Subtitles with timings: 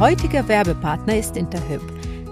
[0.00, 1.80] Heutiger Werbepartner ist Interhyp.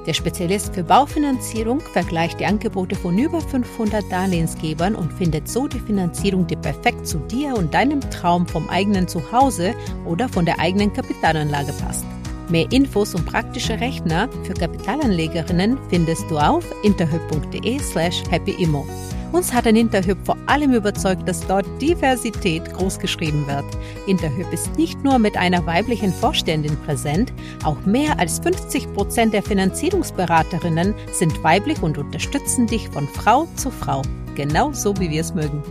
[0.04, 5.78] Der Spezialist für Baufinanzierung vergleicht die Angebote von über 500 Darlehensgebern und findet so die
[5.78, 9.74] Finanzierung, die perfekt zu dir und deinem Traum vom eigenen Zuhause
[10.04, 12.04] oder von der eigenen Kapitalanlage passt.
[12.48, 18.84] Mehr Infos und praktische Rechner für Kapitalanlegerinnen findest du auf interhyp.de slash happyimmo.
[19.32, 23.64] Uns hat ein Interhyp vor allem überzeugt, dass dort Diversität großgeschrieben wird.
[24.06, 27.32] Interhyp ist nicht nur mit einer weiblichen Vorständin präsent,
[27.64, 33.70] auch mehr als 50 Prozent der Finanzierungsberaterinnen sind weiblich und unterstützen dich von Frau zu
[33.70, 34.02] Frau.
[34.34, 35.62] Genau so, wie wir es mögen.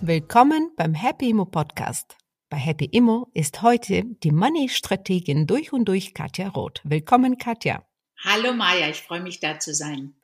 [0.00, 2.16] Willkommen beim Happy Immo Podcast.
[2.48, 6.80] Bei Happy Immo ist heute die Money-Strategin durch und durch Katja Roth.
[6.82, 7.84] Willkommen, Katja.
[8.24, 10.14] Hallo Maja, ich freue mich da zu sein.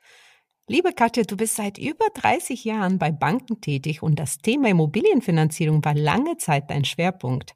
[0.69, 5.85] Liebe Katja, du bist seit über 30 Jahren bei Banken tätig und das Thema Immobilienfinanzierung
[5.85, 7.55] war lange Zeit dein Schwerpunkt.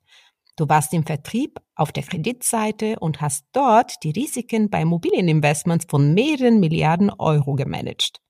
[0.56, 6.14] Du warst im Vertrieb auf der Kreditseite und hast dort die Risiken bei Immobilieninvestments von
[6.14, 8.22] mehreren Milliarden Euro gemanagt.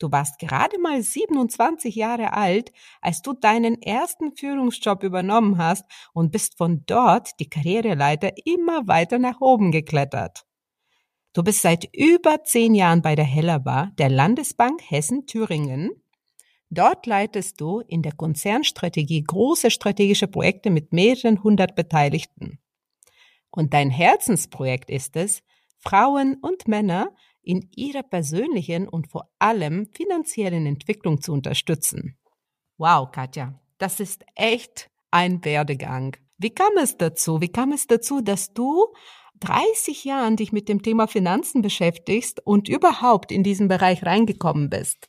[0.00, 6.32] Du warst gerade mal 27 Jahre alt, als du deinen ersten Führungsjob übernommen hast und
[6.32, 10.47] bist von dort die Karriereleiter immer weiter nach oben geklettert.
[11.38, 15.92] Du bist seit über zehn Jahren bei der Hellerbar der Landesbank Hessen-Thüringen.
[16.68, 22.58] Dort leitest du in der Konzernstrategie große strategische Projekte mit mehreren hundert Beteiligten.
[23.52, 25.44] Und dein Herzensprojekt ist es,
[25.76, 32.18] Frauen und Männer in ihrer persönlichen und vor allem finanziellen Entwicklung zu unterstützen.
[32.78, 36.16] Wow, Katja, das ist echt ein Werdegang.
[36.36, 37.40] Wie kam es dazu?
[37.40, 38.86] Wie kam es dazu, dass du
[39.40, 45.08] 30 Jahren dich mit dem Thema Finanzen beschäftigst und überhaupt in diesen Bereich reingekommen bist?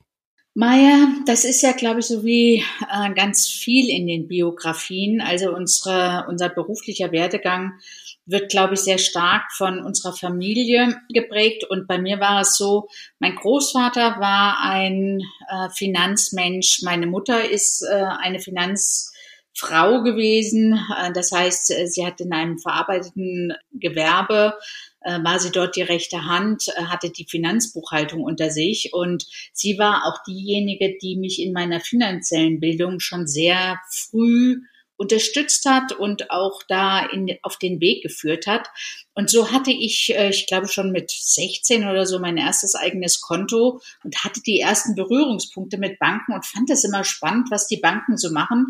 [0.56, 5.22] Maja, das ist ja, glaube ich, so wie äh, ganz viel in den Biografien.
[5.22, 7.80] Also unsere, unser beruflicher Werdegang
[8.26, 11.64] wird, glaube ich, sehr stark von unserer Familie geprägt.
[11.70, 12.88] Und bei mir war es so,
[13.20, 19.14] mein Großvater war ein äh, Finanzmensch, meine Mutter ist äh, eine Finanz
[19.60, 20.80] Frau gewesen.
[20.98, 24.54] Äh, das heißt, äh, sie hat in einem verarbeiteten Gewerbe
[25.02, 30.06] äh, war sie dort die rechte Hand, hatte die Finanzbuchhaltung unter sich und sie war
[30.06, 34.58] auch diejenige, die mich in meiner finanziellen Bildung schon sehr früh
[35.00, 38.68] unterstützt hat und auch da in, auf den Weg geführt hat.
[39.14, 43.22] Und so hatte ich, äh, ich glaube schon mit 16 oder so mein erstes eigenes
[43.22, 47.78] Konto und hatte die ersten Berührungspunkte mit Banken und fand es immer spannend, was die
[47.78, 48.68] Banken so machen.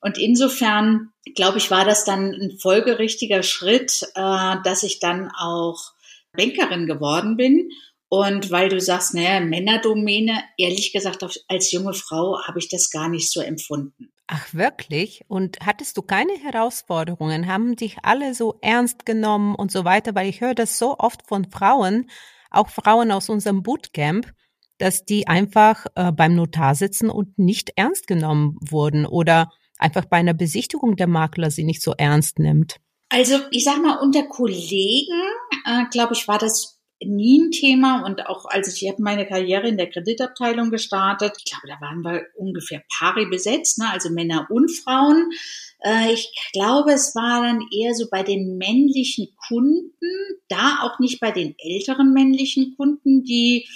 [0.00, 5.94] Und insofern, glaube ich, war das dann ein folgerichtiger Schritt, äh, dass ich dann auch
[6.32, 7.70] Bankerin geworden bin.
[8.14, 13.08] Und weil du sagst, naja, Männerdomäne, ehrlich gesagt, als junge Frau habe ich das gar
[13.08, 14.12] nicht so empfunden.
[14.26, 15.22] Ach wirklich?
[15.28, 17.46] Und hattest du keine Herausforderungen?
[17.46, 20.14] Haben dich alle so ernst genommen und so weiter?
[20.14, 22.10] Weil ich höre das so oft von Frauen,
[22.50, 24.30] auch Frauen aus unserem Bootcamp,
[24.76, 30.18] dass die einfach äh, beim Notar sitzen und nicht ernst genommen wurden oder einfach bei
[30.18, 32.76] einer Besichtigung der Makler sie nicht so ernst nimmt.
[33.08, 35.18] Also ich sag mal, unter Kollegen,
[35.64, 39.26] äh, glaube ich, war das nie ein Thema und auch als ich, ich habe meine
[39.26, 43.86] Karriere in der Kreditabteilung gestartet, ich glaube, da waren wir ungefähr pari besetzt, ne?
[43.90, 45.30] also Männer und Frauen.
[45.80, 49.92] Äh, ich glaube, es war dann eher so bei den männlichen Kunden,
[50.48, 53.68] da auch nicht bei den älteren männlichen Kunden, die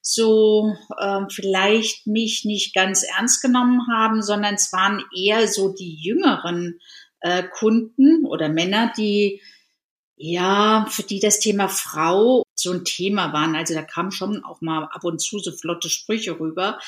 [0.00, 5.96] so äh, vielleicht mich nicht ganz ernst genommen haben, sondern es waren eher so die
[5.96, 6.78] jüngeren
[7.20, 9.40] äh, Kunden oder Männer, die
[10.16, 13.54] ja, für die das Thema Frau so ein Thema waren.
[13.54, 16.78] Also da kamen schon auch mal ab und zu so flotte Sprüche rüber.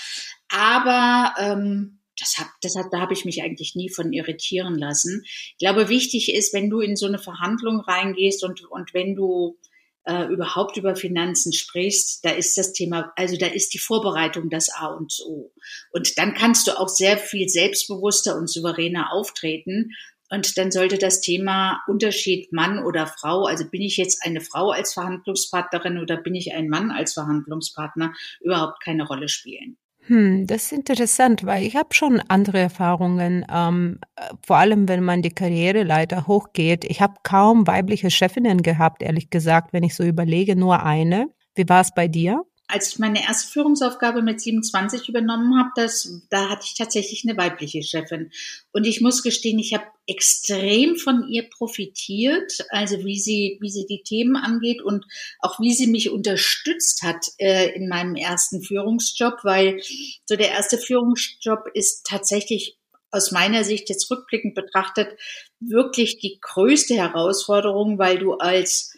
[0.49, 5.23] Aber ähm, das hab, das hat, da habe ich mich eigentlich nie von irritieren lassen.
[5.25, 9.57] Ich glaube, wichtig ist, wenn du in so eine Verhandlung reingehst und, und wenn du
[10.05, 14.71] äh, überhaupt über Finanzen sprichst, da ist das Thema, also da ist die Vorbereitung das
[14.71, 15.53] A und O.
[15.93, 19.93] Und dann kannst du auch sehr viel selbstbewusster und souveräner auftreten,
[20.31, 24.71] und dann sollte das Thema Unterschied Mann oder Frau, also bin ich jetzt eine Frau
[24.71, 29.77] als Verhandlungspartnerin oder bin ich ein Mann als Verhandlungspartner, überhaupt keine Rolle spielen.
[30.07, 34.01] Hm, das ist interessant, weil ich habe schon andere Erfahrungen, ähm,
[34.47, 36.85] vor allem wenn man die Karriereleiter hochgeht.
[36.87, 41.27] Ich habe kaum weibliche Chefinnen gehabt, ehrlich gesagt, wenn ich so überlege, nur eine.
[41.55, 42.43] Wie war es bei dir?
[42.71, 47.37] als ich meine erste Führungsaufgabe mit 27 übernommen habe, das, da hatte ich tatsächlich eine
[47.39, 48.31] weibliche Chefin.
[48.73, 53.87] Und ich muss gestehen, ich habe extrem von ihr profitiert, also wie sie, wie sie
[53.87, 55.05] die Themen angeht und
[55.41, 59.81] auch wie sie mich unterstützt hat äh, in meinem ersten Führungsjob, weil
[60.25, 62.79] so der erste Führungsjob ist tatsächlich
[63.11, 65.19] aus meiner Sicht jetzt rückblickend betrachtet
[65.61, 68.95] wirklich die größte Herausforderung, weil du als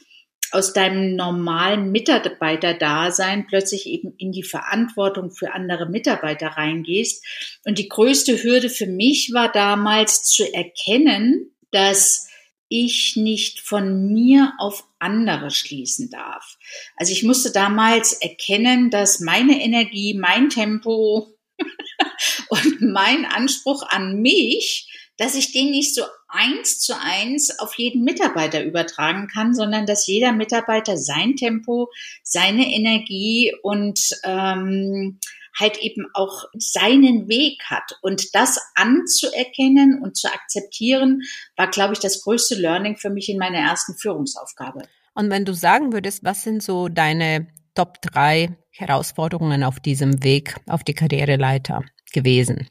[0.52, 7.25] aus deinem normalen Mitarbeiterdasein plötzlich eben in die Verantwortung für andere Mitarbeiter reingehst.
[7.64, 12.29] Und die größte Hürde für mich war damals zu erkennen, dass
[12.69, 16.56] ich nicht von mir auf andere schließen darf.
[16.97, 21.35] Also ich musste damals erkennen, dass meine Energie, mein Tempo
[22.49, 24.90] und mein Anspruch an mich
[25.21, 30.07] dass ich den nicht so eins zu eins auf jeden Mitarbeiter übertragen kann, sondern dass
[30.07, 31.91] jeder Mitarbeiter sein Tempo,
[32.23, 35.19] seine Energie und ähm,
[35.59, 37.99] halt eben auch seinen Weg hat.
[38.01, 41.21] Und das anzuerkennen und zu akzeptieren,
[41.55, 44.85] war, glaube ich, das größte Learning für mich in meiner ersten Führungsaufgabe.
[45.13, 50.57] Und wenn du sagen würdest, was sind so deine Top drei Herausforderungen auf diesem Weg
[50.67, 52.71] auf die Karriereleiter gewesen?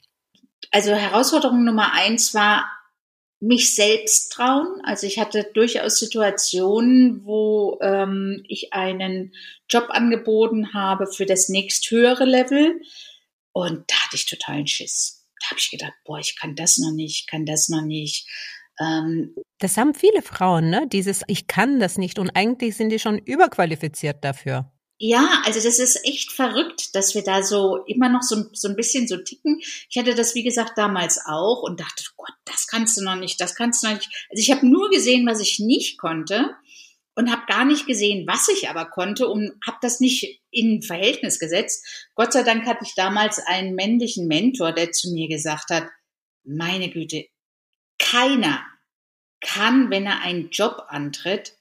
[0.72, 2.70] Also Herausforderung Nummer eins war
[3.40, 4.82] mich selbst trauen.
[4.84, 9.34] Also ich hatte durchaus Situationen, wo ähm, ich einen
[9.70, 12.82] Job angeboten habe für das nächsthöhere Level
[13.54, 15.26] und da hatte ich totalen Schiss.
[15.42, 18.28] Da habe ich gedacht, boah, ich kann das noch nicht, kann das noch nicht.
[18.80, 20.88] Ähm, das haben viele Frauen, ne?
[20.92, 24.72] Dieses Ich kann das nicht und eigentlich sind die schon überqualifiziert dafür.
[25.02, 28.76] Ja, also das ist echt verrückt, dass wir da so immer noch so, so ein
[28.76, 29.62] bisschen so ticken.
[29.90, 33.40] Ich hatte das, wie gesagt, damals auch und dachte, Gott, das kannst du noch nicht,
[33.40, 34.10] das kannst du noch nicht.
[34.30, 36.54] Also ich habe nur gesehen, was ich nicht konnte
[37.16, 41.40] und habe gar nicht gesehen, was ich aber konnte und habe das nicht in Verhältnis
[41.40, 42.10] gesetzt.
[42.16, 45.88] Gott sei Dank hatte ich damals einen männlichen Mentor, der zu mir gesagt hat,
[46.44, 47.26] meine Güte,
[48.00, 48.66] keiner
[49.40, 51.54] kann, wenn er einen Job antritt,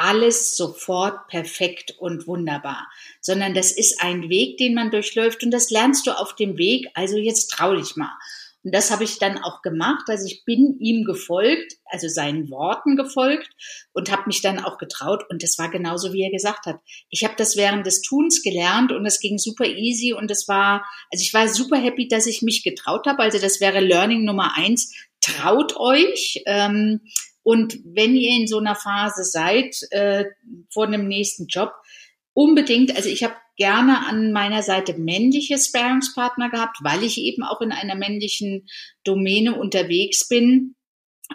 [0.00, 2.88] alles sofort perfekt und wunderbar,
[3.20, 6.88] sondern das ist ein Weg, den man durchläuft und das lernst du auf dem Weg.
[6.94, 8.16] Also jetzt trau dich mal.
[8.62, 10.04] Und das habe ich dann auch gemacht.
[10.08, 13.48] Also ich bin ihm gefolgt, also seinen Worten gefolgt
[13.92, 15.24] und habe mich dann auch getraut.
[15.30, 16.78] Und das war genauso, wie er gesagt hat.
[17.08, 20.84] Ich habe das während des Tuns gelernt und es ging super easy und es war,
[21.10, 23.22] also ich war super happy, dass ich mich getraut habe.
[23.22, 24.94] Also das wäre Learning Nummer eins.
[25.22, 26.42] Traut euch.
[26.46, 27.00] Ähm,
[27.50, 30.26] und wenn ihr in so einer Phase seid, äh,
[30.72, 31.72] vor einem nächsten Job,
[32.32, 37.60] unbedingt, also ich habe gerne an meiner Seite männliche Sparingspartner gehabt, weil ich eben auch
[37.60, 38.68] in einer männlichen
[39.02, 40.76] Domäne unterwegs bin.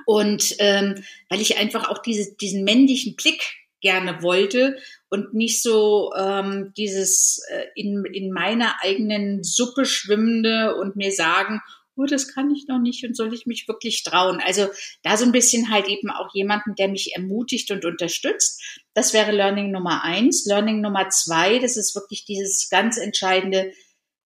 [0.06, 3.44] Und ähm, weil ich einfach auch diese, diesen männlichen Blick
[3.82, 4.78] gerne wollte
[5.10, 11.60] und nicht so ähm, dieses äh, in, in meiner eigenen Suppe schwimmende und mir sagen,
[11.98, 14.42] oh, das kann ich noch nicht und soll ich mich wirklich trauen?
[14.46, 14.68] Also
[15.04, 18.62] da so ein bisschen halt eben auch jemanden, der mich ermutigt und unterstützt.
[18.94, 20.46] Das wäre Learning Nummer eins.
[20.46, 23.72] Learning Nummer zwei, das ist wirklich dieses ganz entscheidende,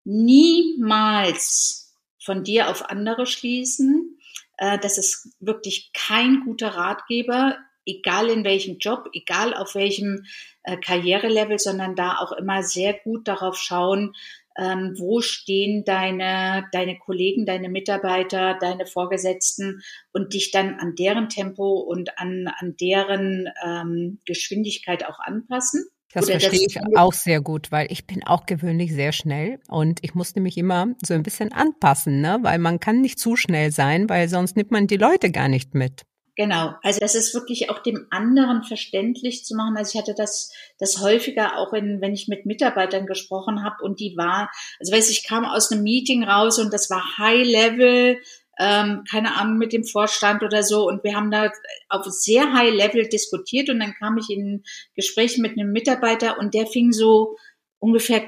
[0.04, 1.94] niemals
[2.24, 4.18] von dir auf andere schließen.
[4.58, 10.26] Äh, das ist wirklich kein guter Ratgeber, egal in welchem Job, egal auf welchem
[10.64, 14.16] äh, Karrierelevel, sondern da auch immer sehr gut darauf schauen,
[14.60, 21.30] ähm, wo stehen deine, deine Kollegen, deine Mitarbeiter, deine Vorgesetzten und dich dann an deren
[21.30, 25.86] Tempo und an, an deren ähm, Geschwindigkeit auch anpassen.
[26.12, 29.60] Das Oder verstehe das ich auch sehr gut, weil ich bin auch gewöhnlich sehr schnell
[29.68, 32.40] und ich musste mich immer so ein bisschen anpassen, ne?
[32.42, 35.76] weil man kann nicht zu schnell sein, weil sonst nimmt man die Leute gar nicht
[35.76, 36.06] mit.
[36.36, 39.76] Genau, also das ist wirklich auch dem anderen verständlich zu machen.
[39.76, 44.00] Also ich hatte das, das häufiger auch in, wenn ich mit Mitarbeitern gesprochen habe und
[44.00, 48.18] die war, also weiß ich, kam aus einem Meeting raus und das war High Level,
[48.58, 50.88] ähm, keine Ahnung, mit dem Vorstand oder so.
[50.88, 51.52] Und wir haben da
[51.90, 54.64] auf sehr High Level diskutiert und dann kam ich in
[54.96, 57.38] Gespräch mit einem Mitarbeiter und der fing so
[57.80, 58.24] ungefähr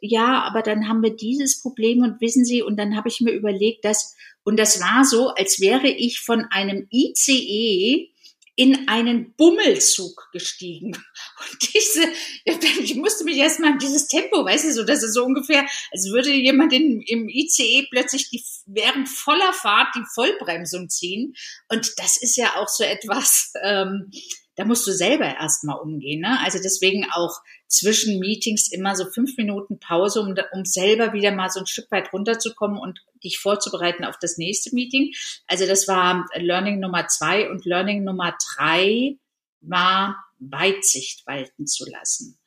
[0.00, 3.32] ja, aber dann haben wir dieses Problem und wissen Sie, und dann habe ich mir
[3.32, 8.10] überlegt, dass und das war so, als wäre ich von einem ICE
[8.56, 10.92] in einen Bummelzug gestiegen.
[11.50, 12.02] Und diese,
[12.84, 16.08] ich musste mich erstmal an dieses Tempo, weißt du, so, das ist so ungefähr, als
[16.12, 21.34] würde jemand in, im ICE plötzlich die, während voller Fahrt die Vollbremsung ziehen.
[21.68, 24.10] Und das ist ja auch so etwas, ähm,
[24.56, 26.20] da musst du selber erstmal umgehen.
[26.20, 26.38] Ne?
[26.44, 31.50] Also deswegen auch zwischen Meetings immer so fünf Minuten Pause, um, um selber wieder mal
[31.50, 35.12] so ein Stück weit runterzukommen und dich vorzubereiten auf das nächste Meeting.
[35.46, 39.16] Also das war Learning Nummer zwei und Learning Nummer drei
[39.60, 42.38] war Weitsicht walten zu lassen.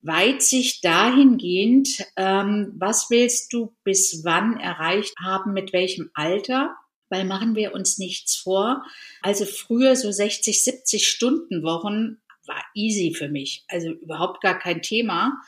[0.00, 6.74] Weitsicht dahingehend, ähm, was willst du bis wann erreicht haben, mit welchem Alter?
[7.12, 8.82] Weil machen wir uns nichts vor.
[9.20, 14.80] Also früher so 60, 70 Stunden Wochen war easy für mich, also überhaupt gar kein
[14.80, 15.42] Thema.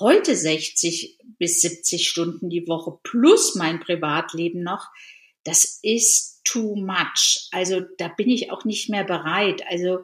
[0.00, 4.88] Heute 60 bis 70 Stunden die Woche plus mein Privatleben noch,
[5.44, 7.48] das ist too much.
[7.52, 9.62] Also da bin ich auch nicht mehr bereit.
[9.68, 10.00] Also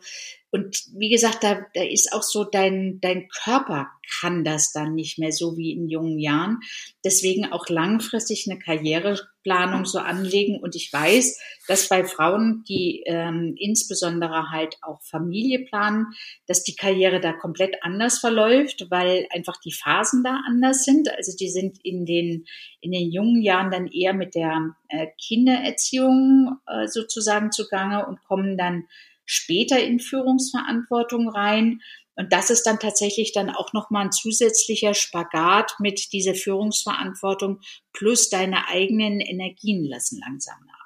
[0.52, 3.88] und wie gesagt, da, da ist auch so dein, dein Körper
[4.20, 6.60] kann das dann nicht mehr so wie in jungen Jahren.
[7.02, 10.60] Deswegen auch langfristig eine Karriereplanung so anlegen.
[10.60, 16.08] Und ich weiß, dass bei Frauen, die ähm, insbesondere halt auch Familie planen,
[16.46, 21.08] dass die Karriere da komplett anders verläuft, weil einfach die Phasen da anders sind.
[21.16, 22.44] Also die sind in den,
[22.82, 28.58] in den jungen Jahren dann eher mit der äh, Kindererziehung äh, sozusagen zugange und kommen
[28.58, 28.84] dann
[29.24, 31.80] später in Führungsverantwortung rein.
[32.14, 37.60] Und das ist dann tatsächlich dann auch nochmal ein zusätzlicher Spagat mit dieser Führungsverantwortung
[37.92, 40.82] plus deine eigenen Energien lassen langsam nach.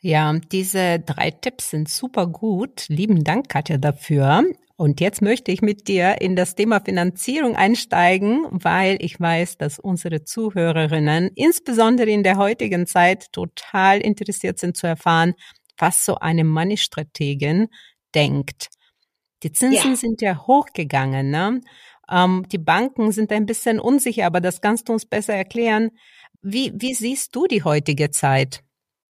[0.00, 2.84] Ja, diese drei Tipps sind super gut.
[2.88, 4.44] Lieben Dank, Katja, dafür.
[4.76, 9.80] Und jetzt möchte ich mit dir in das Thema Finanzierung einsteigen, weil ich weiß, dass
[9.80, 15.34] unsere Zuhörerinnen insbesondere in der heutigen Zeit total interessiert sind zu erfahren,
[15.78, 17.68] was so eine Money-Strategin
[18.14, 18.68] denkt.
[19.42, 19.96] Die Zinsen ja.
[19.96, 21.30] sind ja hochgegangen.
[21.30, 21.60] Ne?
[22.10, 25.90] Ähm, die Banken sind ein bisschen unsicher, aber das kannst du uns besser erklären.
[26.42, 28.62] Wie, wie siehst du die heutige Zeit?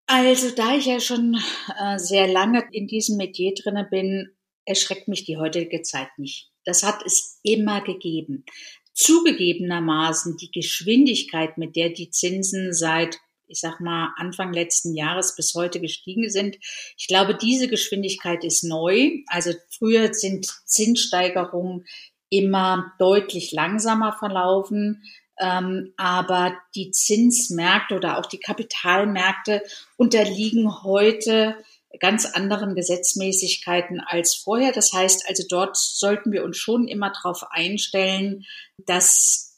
[0.06, 1.36] Also da ich ja schon
[1.78, 4.28] äh, sehr lange in diesem Metier drinne bin,
[4.66, 6.50] erschreckt mich die heutige Zeit nicht.
[6.64, 8.44] Das hat es immer gegeben.
[8.92, 15.54] Zugegebenermaßen die Geschwindigkeit, mit der die Zinsen seit ich sag mal, Anfang letzten Jahres bis
[15.54, 16.56] heute gestiegen sind.
[16.96, 19.10] Ich glaube, diese Geschwindigkeit ist neu.
[19.26, 21.84] Also früher sind Zinssteigerungen
[22.30, 25.02] immer deutlich langsamer verlaufen.
[25.40, 29.62] Ähm, aber die Zinsmärkte oder auch die Kapitalmärkte
[29.96, 31.56] unterliegen heute
[32.00, 34.72] ganz anderen Gesetzmäßigkeiten als vorher.
[34.72, 38.44] Das heißt also, dort sollten wir uns schon immer darauf einstellen,
[38.78, 39.53] dass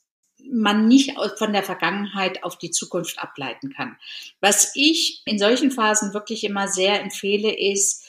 [0.53, 3.97] man nicht von der Vergangenheit auf die Zukunft ableiten kann.
[4.41, 8.05] Was ich in solchen Phasen wirklich immer sehr empfehle, ist,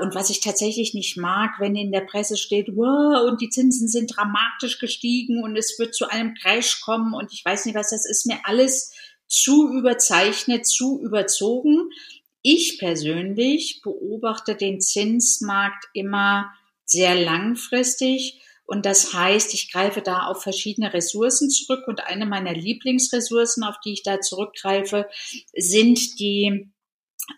[0.00, 3.86] und was ich tatsächlich nicht mag, wenn in der Presse steht, wow, und die Zinsen
[3.86, 7.90] sind dramatisch gestiegen und es wird zu einem Crash kommen und ich weiß nicht was,
[7.90, 8.94] das ist mir alles
[9.26, 11.90] zu überzeichnet, zu überzogen.
[12.42, 16.50] Ich persönlich beobachte den Zinsmarkt immer
[16.84, 21.88] sehr langfristig und das heißt, ich greife da auf verschiedene Ressourcen zurück.
[21.88, 25.08] Und eine meiner Lieblingsressourcen, auf die ich da zurückgreife,
[25.56, 26.70] sind die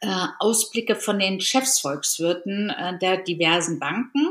[0.02, 4.28] äh, Ausblicke von den Chefsvolkswirten äh, der diversen Banken.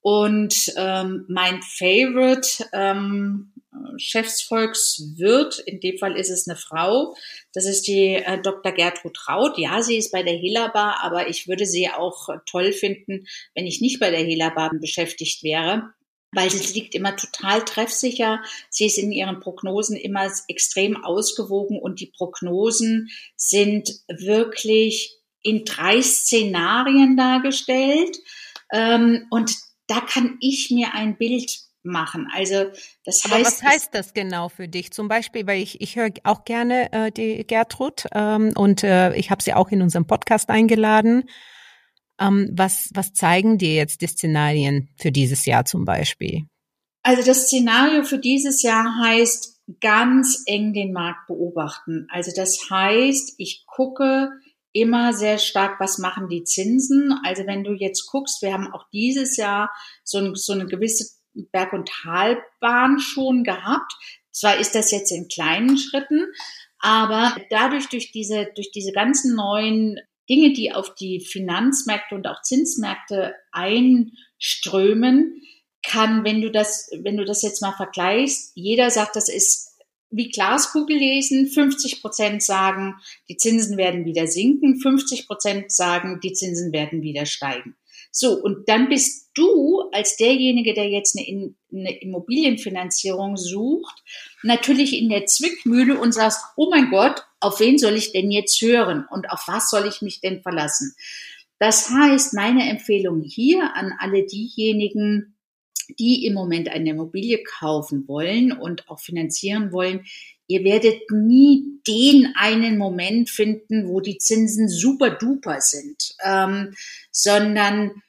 [0.00, 3.52] Und ähm, mein Favorite ähm,
[3.98, 7.14] Chefsvolkswirt, in dem Fall ist es eine Frau,
[7.52, 8.72] das ist die äh, Dr.
[8.72, 9.58] Gertrud Raut.
[9.58, 13.82] Ja, sie ist bei der Helaba, aber ich würde sie auch toll finden, wenn ich
[13.82, 15.92] nicht bei der Helaba beschäftigt wäre
[16.32, 18.42] weil sie liegt immer total treffsicher.
[18.70, 26.00] Sie ist in ihren Prognosen immer extrem ausgewogen und die Prognosen sind wirklich in drei
[26.00, 28.16] Szenarien dargestellt.
[28.72, 29.54] Ähm, und
[29.86, 32.28] da kann ich mir ein Bild machen.
[32.32, 32.70] Also
[33.04, 33.34] das heißt.
[33.34, 34.92] Aber was heißt das genau für dich?
[34.92, 39.30] Zum Beispiel, weil ich, ich höre auch gerne äh, die Gertrud ähm, und äh, ich
[39.30, 41.24] habe sie auch in unserem Podcast eingeladen.
[42.22, 46.46] Ähm, was, was zeigen dir jetzt die Szenarien für dieses Jahr zum Beispiel?
[47.02, 52.06] Also das Szenario für dieses Jahr heißt ganz eng den Markt beobachten.
[52.10, 54.30] Also das heißt, ich gucke
[54.72, 57.12] immer sehr stark, was machen die Zinsen.
[57.24, 59.70] Also wenn du jetzt guckst, wir haben auch dieses Jahr
[60.04, 63.92] so, ein, so eine gewisse Berg- und Talbahn schon gehabt.
[64.30, 66.26] Zwar ist das jetzt in kleinen Schritten,
[66.78, 69.98] aber dadurch durch diese, durch diese ganzen neuen
[70.28, 75.42] Dinge, die auf die Finanzmärkte und auch Zinsmärkte einströmen,
[75.84, 79.72] kann, wenn du das, wenn du das jetzt mal vergleichst, jeder sagt, das ist
[80.12, 81.48] wie Glaskugel lesen.
[81.48, 82.94] 50 Prozent sagen,
[83.28, 84.78] die Zinsen werden wieder sinken.
[84.78, 87.76] 50 Prozent sagen, die Zinsen werden wieder steigen.
[88.14, 94.02] So, und dann bist du als derjenige, der jetzt eine, eine Immobilienfinanzierung sucht,
[94.42, 98.60] natürlich in der Zwickmühle und sagst, oh mein Gott, auf wen soll ich denn jetzt
[98.60, 100.94] hören und auf was soll ich mich denn verlassen?
[101.58, 105.36] Das heißt, meine Empfehlung hier an alle diejenigen,
[105.98, 110.04] die im Moment eine Immobilie kaufen wollen und auch finanzieren wollen,
[110.48, 116.74] ihr werdet nie den einen Moment finden, wo die Zinsen super duper sind, ähm,
[117.10, 118.02] sondern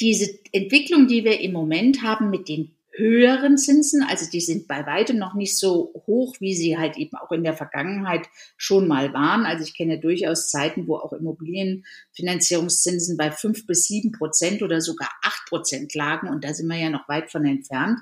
[0.00, 4.86] diese Entwicklung, die wir im Moment haben mit den höheren Zinsen, also die sind bei
[4.86, 9.14] weitem noch nicht so hoch, wie sie halt eben auch in der Vergangenheit schon mal
[9.14, 9.46] waren.
[9.46, 15.10] Also ich kenne durchaus Zeiten, wo auch Immobilienfinanzierungszinsen bei fünf bis sieben Prozent oder sogar
[15.22, 17.98] acht Prozent lagen und da sind wir ja noch weit von entfernt.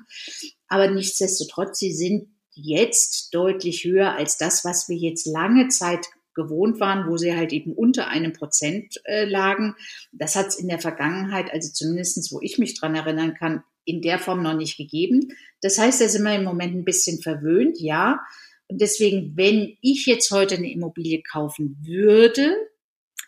[0.67, 6.79] Aber nichtsdestotrotz, sie sind jetzt deutlich höher als das, was wir jetzt lange Zeit gewohnt
[6.79, 9.75] waren, wo sie halt eben unter einem Prozent äh, lagen.
[10.11, 14.01] Das hat es in der Vergangenheit, also zumindestens, wo ich mich dran erinnern kann, in
[14.01, 15.33] der Form noch nicht gegeben.
[15.61, 18.19] Das heißt, da sind wir im Moment ein bisschen verwöhnt, ja.
[18.67, 22.55] Und deswegen, wenn ich jetzt heute eine Immobilie kaufen würde,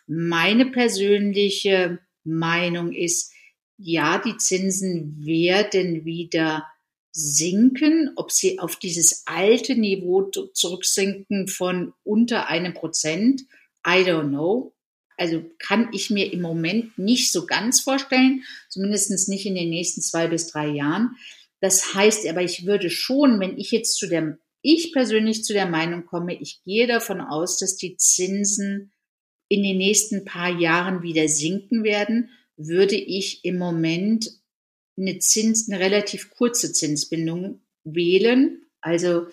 [0.06, 3.32] meine persönliche Meinung ist,
[3.76, 6.64] ja, die Zinsen werden wieder
[7.12, 13.42] sinken, ob sie auf dieses alte Niveau zurücksinken von unter einem Prozent,
[13.86, 14.73] I don't know.
[15.16, 20.02] Also kann ich mir im Moment nicht so ganz vorstellen, zumindest nicht in den nächsten
[20.02, 21.16] zwei bis drei Jahren.
[21.60, 25.66] Das heißt aber, ich würde schon, wenn ich jetzt zu der, ich persönlich zu der
[25.66, 28.92] Meinung komme, ich gehe davon aus, dass die Zinsen
[29.48, 34.30] in den nächsten paar Jahren wieder sinken werden, würde ich im Moment
[34.96, 38.62] eine Zins, eine relativ kurze Zinsbindung wählen.
[38.80, 39.26] Also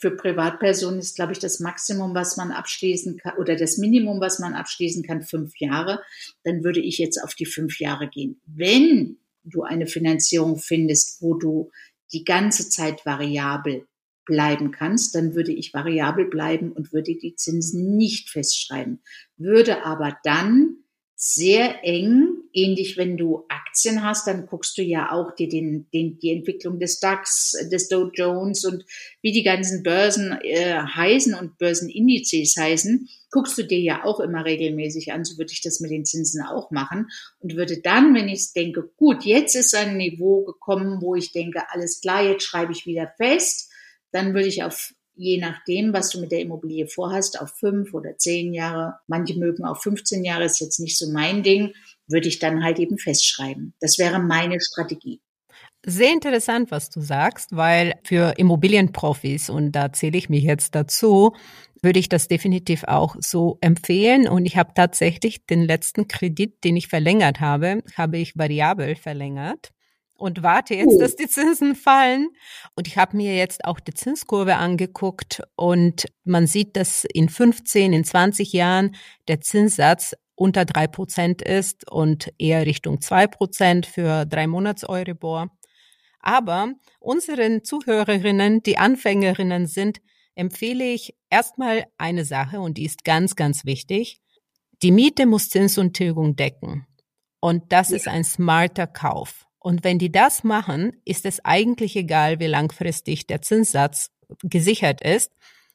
[0.00, 4.38] für Privatpersonen ist, glaube ich, das Maximum, was man abschließen kann, oder das Minimum, was
[4.38, 6.02] man abschließen kann, fünf Jahre.
[6.42, 8.40] Dann würde ich jetzt auf die fünf Jahre gehen.
[8.46, 11.70] Wenn du eine Finanzierung findest, wo du
[12.12, 13.86] die ganze Zeit variabel
[14.24, 19.02] bleiben kannst, dann würde ich variabel bleiben und würde die Zinsen nicht festschreiben.
[19.36, 20.79] Würde aber dann
[21.22, 26.18] sehr eng ähnlich, wenn du Aktien hast, dann guckst du ja auch dir den, den,
[26.18, 28.86] die Entwicklung des DAX, des Dow Jones und
[29.20, 34.46] wie die ganzen Börsen äh, heißen und Börsenindizes heißen, guckst du dir ja auch immer
[34.46, 35.26] regelmäßig an.
[35.26, 37.08] So würde ich das mit den Zinsen auch machen
[37.40, 41.64] und würde dann, wenn ich denke, gut, jetzt ist ein Niveau gekommen, wo ich denke,
[41.68, 43.70] alles klar, jetzt schreibe ich wieder fest,
[44.10, 48.16] dann würde ich auf je nachdem, was du mit der Immobilie vorhast, auf fünf oder
[48.16, 48.94] zehn Jahre.
[49.06, 51.72] Manche mögen auch 15 Jahre, ist jetzt nicht so mein Ding
[52.10, 53.74] würde ich dann halt eben festschreiben.
[53.80, 55.20] Das wäre meine Strategie.
[55.86, 61.34] Sehr interessant, was du sagst, weil für Immobilienprofis, und da zähle ich mich jetzt dazu,
[61.82, 64.28] würde ich das definitiv auch so empfehlen.
[64.28, 69.70] Und ich habe tatsächlich den letzten Kredit, den ich verlängert habe, habe ich variabel verlängert
[70.20, 70.98] und warte jetzt, oh.
[70.98, 72.28] dass die Zinsen fallen.
[72.76, 77.92] Und ich habe mir jetzt auch die Zinskurve angeguckt und man sieht, dass in 15,
[77.92, 78.94] in 20 Jahren
[79.28, 85.48] der Zinssatz unter drei Prozent ist und eher Richtung zwei Prozent für drei Monats Euribor.
[86.20, 90.00] Aber unseren Zuhörerinnen, die Anfängerinnen sind,
[90.34, 94.20] empfehle ich erstmal eine Sache und die ist ganz, ganz wichtig.
[94.82, 96.86] Die Miete muss Zins und Tilgung decken.
[97.40, 97.96] Und das ja.
[97.96, 99.46] ist ein smarter Kauf.
[99.60, 104.10] Und wenn die das machen, ist es eigentlich egal, wie langfristig der Zinssatz
[104.42, 105.32] gesichert ist.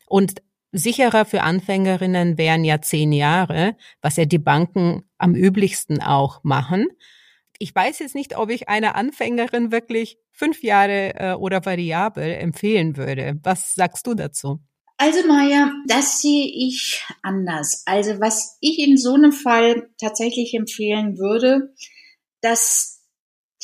[0.07, 6.43] Und Sicherer für Anfängerinnen wären ja zehn Jahre, was ja die Banken am üblichsten auch
[6.43, 6.87] machen.
[7.59, 12.97] Ich weiß jetzt nicht, ob ich einer Anfängerin wirklich fünf Jahre äh, oder variabel empfehlen
[12.97, 13.39] würde.
[13.43, 14.59] Was sagst du dazu?
[14.97, 17.83] Also Maja, das sehe ich anders.
[17.85, 21.73] Also was ich in so einem Fall tatsächlich empfehlen würde,
[22.41, 22.94] dass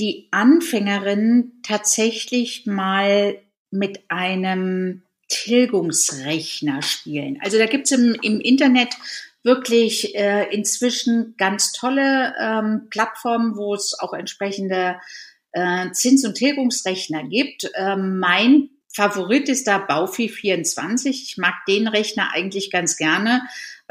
[0.02, 7.38] die Anfängerin tatsächlich mal mit einem Tilgungsrechner spielen.
[7.42, 8.90] Also da gibt's im, im Internet
[9.44, 14.98] wirklich äh, inzwischen ganz tolle ähm, Plattformen, wo es auch entsprechende
[15.52, 17.70] äh, Zins- und Tilgungsrechner gibt.
[17.76, 21.24] Ähm, mein Favorit ist da Baufi 24.
[21.24, 23.42] Ich mag den Rechner eigentlich ganz gerne,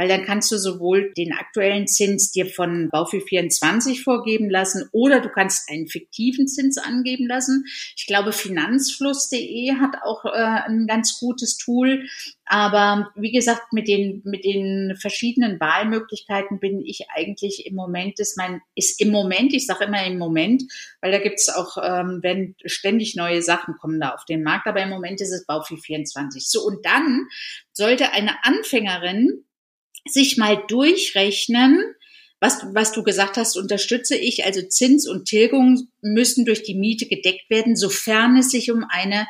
[0.00, 5.20] weil dann kannst du sowohl den aktuellen Zins dir von Baufi 24 vorgeben lassen oder
[5.20, 7.66] du kannst einen fiktiven Zins angeben lassen.
[7.98, 12.06] Ich glaube, Finanzfluss.de hat auch äh, ein ganz gutes Tool.
[12.46, 18.38] Aber wie gesagt, mit den, mit den verschiedenen Wahlmöglichkeiten bin ich eigentlich im Moment, ist
[18.38, 20.62] mein, ist im Moment, ich sage immer im Moment,
[21.02, 24.66] weil da gibt es auch, ähm, wenn ständig neue Sachen kommen da auf den Markt,
[24.66, 26.48] aber im Moment ist es Baufi 24.
[26.48, 27.26] So, und dann
[27.72, 29.44] sollte eine Anfängerin
[30.06, 31.94] sich mal durchrechnen,
[32.40, 34.44] was, was du gesagt hast, unterstütze ich.
[34.44, 39.26] Also Zins und Tilgung müssen durch die Miete gedeckt werden, sofern es sich um eine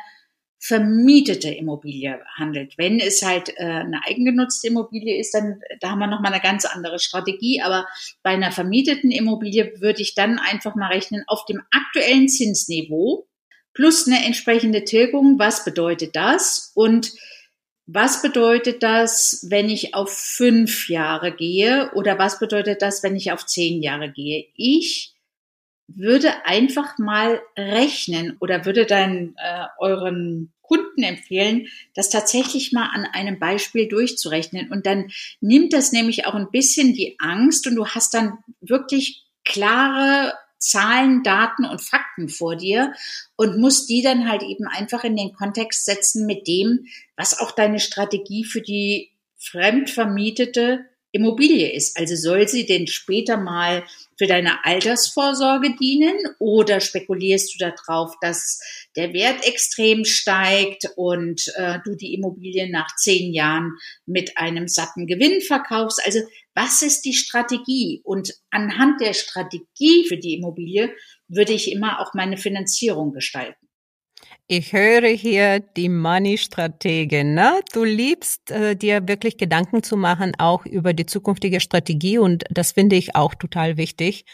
[0.63, 2.77] vermietete Immobilie handelt.
[2.77, 6.41] Wenn es halt äh, eine eigengenutzte Immobilie ist, dann da haben wir noch mal eine
[6.41, 7.61] ganz andere Strategie.
[7.61, 7.87] Aber
[8.21, 13.27] bei einer vermieteten Immobilie würde ich dann einfach mal rechnen auf dem aktuellen Zinsniveau
[13.73, 15.39] plus eine entsprechende Tilgung.
[15.39, 16.71] Was bedeutet das?
[16.75, 17.11] Und
[17.93, 23.31] was bedeutet das, wenn ich auf fünf Jahre gehe oder was bedeutet das, wenn ich
[23.31, 24.47] auf zehn Jahre gehe?
[24.55, 25.13] Ich
[25.87, 33.05] würde einfach mal rechnen oder würde dann äh, euren Kunden empfehlen, das tatsächlich mal an
[33.05, 34.71] einem Beispiel durchzurechnen.
[34.71, 39.25] Und dann nimmt das nämlich auch ein bisschen die Angst und du hast dann wirklich
[39.43, 42.93] klare Zahlen, Daten und Fakten vor dir
[43.35, 46.85] und musst die dann halt eben einfach in den Kontext setzen mit dem,
[47.17, 51.97] was auch deine Strategie für die fremdvermietete Immobilie ist.
[51.99, 53.83] Also soll sie denn später mal
[54.21, 58.61] für deine Altersvorsorge dienen oder spekulierst du darauf, dass
[58.95, 63.71] der Wert extrem steigt und äh, du die Immobilie nach zehn Jahren
[64.05, 65.99] mit einem satten Gewinn verkaufst?
[66.05, 66.19] Also
[66.53, 68.01] was ist die Strategie?
[68.03, 70.93] Und anhand der Strategie für die Immobilie
[71.27, 73.60] würde ich immer auch meine Finanzierung gestalten.
[74.53, 77.35] Ich höre hier die Money-Strategin.
[77.35, 77.61] Ne?
[77.71, 82.73] Du liebst äh, dir wirklich Gedanken zu machen, auch über die zukünftige Strategie und das
[82.73, 84.25] finde ich auch total wichtig.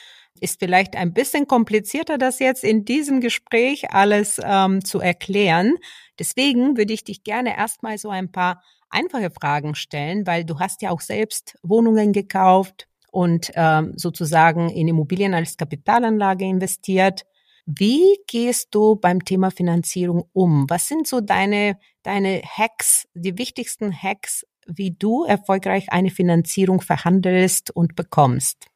[0.41, 5.75] Ist vielleicht ein bisschen komplizierter, das jetzt in diesem Gespräch alles ähm, zu erklären.
[6.17, 10.81] Deswegen würde ich dich gerne erstmal so ein paar einfache Fragen stellen, weil du hast
[10.81, 17.23] ja auch selbst Wohnungen gekauft und ähm, sozusagen in Immobilien als Kapitalanlage investiert.
[17.69, 20.69] Wie gehst du beim Thema Finanzierung um?
[20.69, 27.71] Was sind so deine, deine Hacks, die wichtigsten Hacks, wie du erfolgreich eine Finanzierung verhandelst
[27.71, 28.67] und bekommst?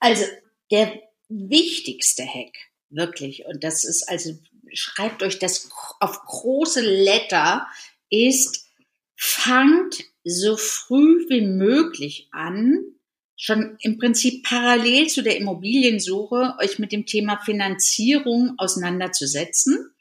[0.00, 0.24] Also
[0.72, 0.92] der
[1.28, 2.56] wichtigste Hack,
[2.90, 4.32] wirklich, und das ist also,
[4.72, 7.68] schreibt euch das auf große Letter,
[8.10, 8.68] ist,
[9.14, 12.96] fangt so früh wie möglich an,
[13.42, 19.91] schon im Prinzip parallel zu der Immobiliensuche euch mit dem Thema Finanzierung auseinanderzusetzen.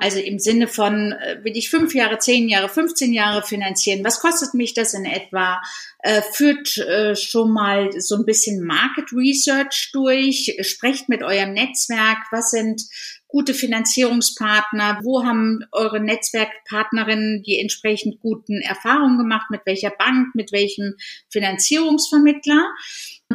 [0.00, 4.02] Also im Sinne von, äh, will ich fünf Jahre, zehn Jahre, 15 Jahre finanzieren?
[4.02, 5.60] Was kostet mich das in etwa?
[5.98, 12.18] Äh, führt äh, schon mal so ein bisschen Market Research durch, sprecht mit eurem Netzwerk.
[12.30, 12.82] Was sind
[13.28, 15.00] gute Finanzierungspartner?
[15.02, 19.50] Wo haben eure Netzwerkpartnerinnen die entsprechend guten Erfahrungen gemacht?
[19.50, 20.34] Mit welcher Bank?
[20.34, 20.94] Mit welchem
[21.28, 22.70] Finanzierungsvermittler?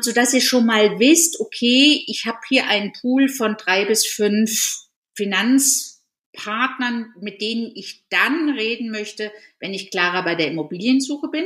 [0.01, 4.07] So dass ihr schon mal wisst, okay, ich habe hier einen Pool von drei bis
[4.07, 4.87] fünf
[6.35, 11.45] Finanzpartnern, mit denen ich dann reden möchte, wenn ich klarer bei der Immobiliensuche bin.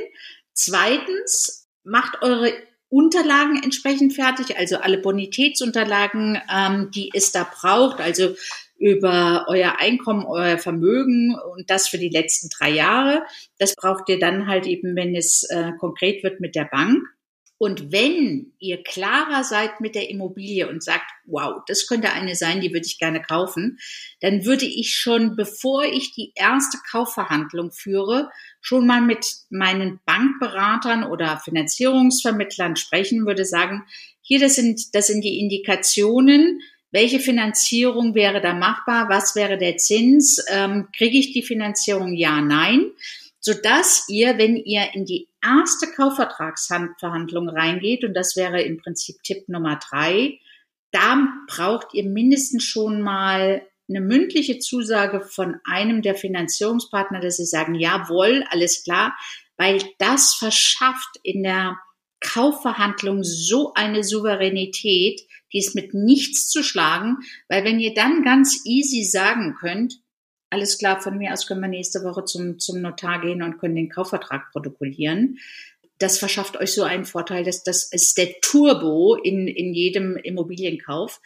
[0.54, 2.52] Zweitens, macht eure
[2.90, 8.36] Unterlagen entsprechend fertig, also alle Bonitätsunterlagen, ähm, die es da braucht, also
[8.78, 13.24] über euer Einkommen, euer Vermögen und das für die letzten drei Jahre.
[13.58, 17.04] Das braucht ihr dann halt eben, wenn es äh, konkret wird mit der Bank.
[17.60, 22.62] Und wenn ihr klarer seid mit der Immobilie und sagt, wow, das könnte eine sein,
[22.62, 23.80] die würde ich gerne kaufen,
[24.22, 28.30] dann würde ich schon, bevor ich die erste Kaufverhandlung führe,
[28.62, 33.84] schon mal mit meinen Bankberatern oder Finanzierungsvermittlern sprechen, würde sagen,
[34.22, 39.76] hier, das sind, das sind die Indikationen, welche Finanzierung wäre da machbar, was wäre der
[39.76, 42.92] Zins, ähm, kriege ich die Finanzierung, ja, nein
[43.40, 49.24] so dass ihr, wenn ihr in die erste Kaufvertragsverhandlung reingeht, und das wäre im Prinzip
[49.24, 50.40] Tipp Nummer drei,
[50.92, 57.46] da braucht ihr mindestens schon mal eine mündliche Zusage von einem der Finanzierungspartner, dass sie
[57.46, 59.18] sagen, jawohl, alles klar,
[59.58, 61.80] weil das verschafft in der
[62.22, 65.22] Kaufverhandlung so eine Souveränität,
[65.54, 70.00] die ist mit nichts zu schlagen, weil wenn ihr dann ganz easy sagen könnt,
[70.50, 73.76] alles klar, von mir aus können wir nächste Woche zum, zum Notar gehen und können
[73.76, 75.40] den Kaufvertrag protokollieren.
[76.00, 81.22] Das verschafft euch so einen Vorteil, dass das ist der Turbo in, in jedem Immobilienkauf.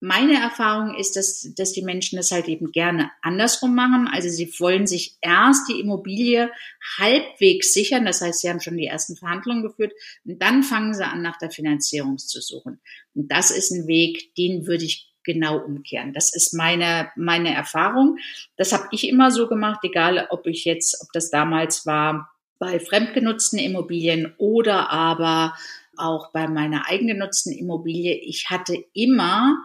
[0.00, 4.08] Meine Erfahrung ist, dass, dass die Menschen das halt eben gerne andersrum machen.
[4.12, 6.50] Also sie wollen sich erst die Immobilie
[6.98, 8.04] halbwegs sichern.
[8.04, 9.92] Das heißt, sie haben schon die ersten Verhandlungen geführt
[10.24, 12.80] und dann fangen sie an, nach der Finanzierung zu suchen.
[13.14, 16.14] Und das ist ein Weg, den würde ich genau umkehren.
[16.14, 18.16] Das ist meine, meine Erfahrung.
[18.56, 22.80] Das habe ich immer so gemacht, egal ob ich jetzt, ob das damals war bei
[22.80, 25.54] fremdgenutzten Immobilien oder aber
[25.98, 28.14] auch bei meiner eigengenutzten Immobilie.
[28.14, 29.58] Ich hatte immer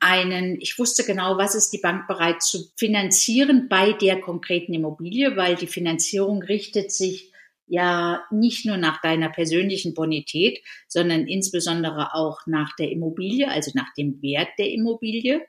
[0.00, 5.36] einen, ich wusste genau, was ist die Bank bereit zu finanzieren bei der konkreten Immobilie,
[5.36, 7.32] weil die Finanzierung richtet sich
[7.66, 13.92] ja nicht nur nach deiner persönlichen Bonität, sondern insbesondere auch nach der Immobilie, also nach
[13.96, 15.42] dem Wert der Immobilie.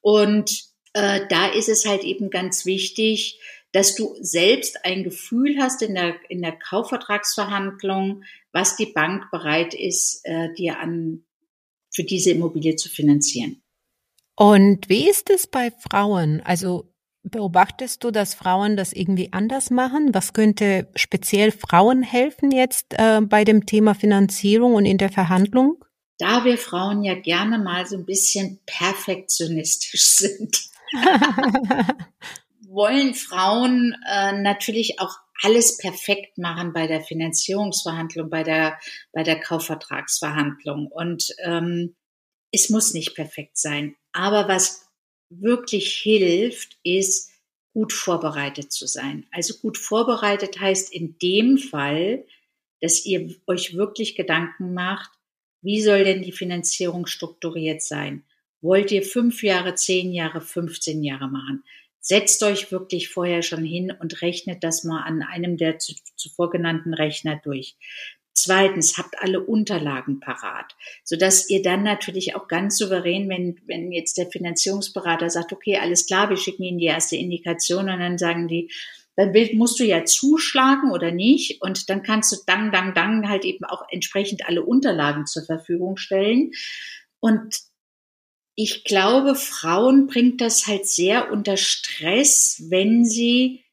[0.00, 3.40] Und äh, da ist es halt eben ganz wichtig,
[3.72, 9.74] dass du selbst ein Gefühl hast in der, in der Kaufvertragsverhandlung, was die Bank bereit
[9.74, 11.24] ist, äh, dir an,
[11.92, 13.62] für diese Immobilie zu finanzieren.
[14.36, 16.40] Und wie ist es bei Frauen?
[16.40, 16.92] Also
[17.22, 20.14] Beobachtest du, dass Frauen das irgendwie anders machen?
[20.14, 25.84] Was könnte speziell Frauen helfen jetzt äh, bei dem Thema Finanzierung und in der Verhandlung?
[26.18, 30.56] Da wir Frauen ja gerne mal so ein bisschen perfektionistisch sind,
[32.66, 38.78] wollen Frauen äh, natürlich auch alles perfekt machen bei der Finanzierungsverhandlung, bei der,
[39.12, 40.86] bei der Kaufvertragsverhandlung.
[40.86, 41.96] Und ähm,
[42.52, 43.94] es muss nicht perfekt sein.
[44.12, 44.89] Aber was
[45.30, 47.30] wirklich hilft, ist
[47.72, 49.26] gut vorbereitet zu sein.
[49.30, 52.24] Also gut vorbereitet heißt in dem Fall,
[52.80, 55.10] dass ihr euch wirklich Gedanken macht,
[55.62, 58.24] wie soll denn die Finanzierung strukturiert sein?
[58.62, 61.64] Wollt ihr fünf Jahre, zehn Jahre, 15 Jahre machen?
[62.00, 66.94] Setzt euch wirklich vorher schon hin und rechnet das mal an einem der zuvor genannten
[66.94, 67.76] Rechner durch.
[68.42, 70.74] Zweitens, habt alle Unterlagen parat,
[71.04, 76.06] sodass ihr dann natürlich auch ganz souverän, wenn, wenn jetzt der Finanzierungsberater sagt, okay, alles
[76.06, 78.70] klar, wir schicken Ihnen die erste Indikation und dann sagen die,
[79.16, 83.44] dann musst du ja zuschlagen oder nicht und dann kannst du dann, dann, dann halt
[83.44, 86.52] eben auch entsprechend alle Unterlagen zur Verfügung stellen.
[87.18, 87.60] Und
[88.54, 93.64] ich glaube, Frauen bringt das halt sehr unter Stress, wenn sie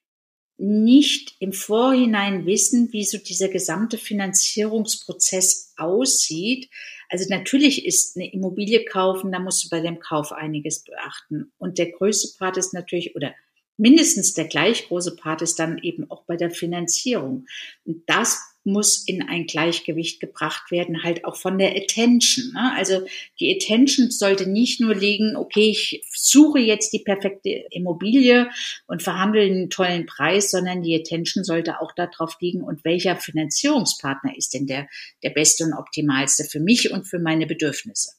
[0.57, 6.69] nicht im Vorhinein wissen, wie so dieser gesamte Finanzierungsprozess aussieht.
[7.09, 11.51] Also natürlich ist eine Immobilie kaufen, da musst du bei dem Kauf einiges beachten.
[11.57, 13.33] Und der größte Part ist natürlich, oder
[13.77, 17.45] mindestens der gleich große Part ist dann eben auch bei der Finanzierung.
[17.85, 22.51] Und das muss in ein Gleichgewicht gebracht werden, halt auch von der Attention.
[22.53, 22.73] Ne?
[22.75, 23.01] Also
[23.39, 28.49] die Attention sollte nicht nur liegen, okay, ich suche jetzt die perfekte Immobilie
[28.85, 34.37] und verhandle einen tollen Preis, sondern die Attention sollte auch darauf liegen, und welcher Finanzierungspartner
[34.37, 34.87] ist denn der,
[35.23, 38.11] der beste und optimalste für mich und für meine Bedürfnisse.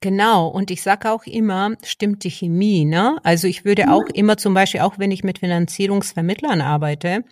[0.00, 3.18] Genau, und ich sage auch immer, stimmt die Chemie, ne?
[3.22, 7.24] Also ich würde auch immer zum Beispiel, auch wenn ich mit Finanzierungsvermittlern arbeite,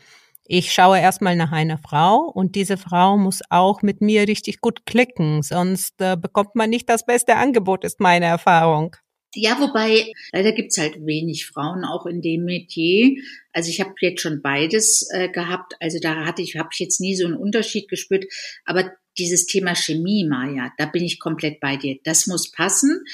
[0.45, 4.87] ich schaue erstmal nach einer Frau und diese Frau muss auch mit mir richtig gut
[4.87, 8.97] klicken, sonst äh, bekommt man nicht das beste Angebot, ist meine Erfahrung.
[9.35, 13.17] Ja, wobei, leider gibt's halt wenig Frauen auch in dem Metier.
[13.55, 15.75] Also ich habe jetzt schon beides äh, gehabt.
[15.81, 18.27] Also da hatte ich, habe ich jetzt nie so einen Unterschied gespürt.
[18.67, 21.97] Aber dieses Thema Chemie, Maja, da bin ich komplett bei dir.
[22.05, 23.05] Das muss passen.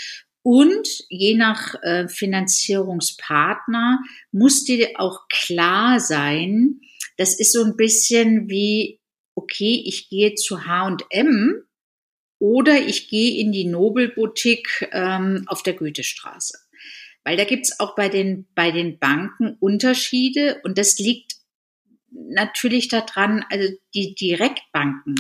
[0.43, 4.01] Und je nach äh, Finanzierungspartner
[4.33, 6.81] muss dir auch klar sein,
[7.19, 9.01] das ist so ein bisschen wie,
[9.35, 11.63] okay, ich gehe zu H&M
[12.39, 16.59] oder ich gehe in die Nobelboutique ähm, auf der Goethestraße.
[17.25, 21.35] Weil da gibt's auch bei den, bei den Banken Unterschiede und das liegt
[22.11, 25.17] natürlich daran, also die Direktbanken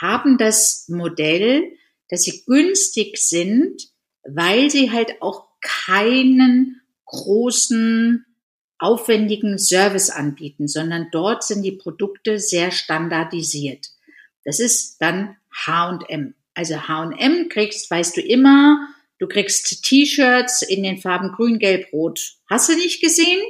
[0.00, 1.62] haben das Modell,
[2.08, 3.82] dass sie günstig sind,
[4.24, 8.24] weil sie halt auch keinen großen,
[8.84, 13.88] aufwendigen Service anbieten, sondern dort sind die Produkte sehr standardisiert.
[14.44, 16.34] Das ist dann H&M.
[16.54, 22.36] Also H&M kriegst, weißt du immer, du kriegst T-Shirts in den Farben grün, gelb, rot.
[22.48, 23.40] Hast du nicht gesehen?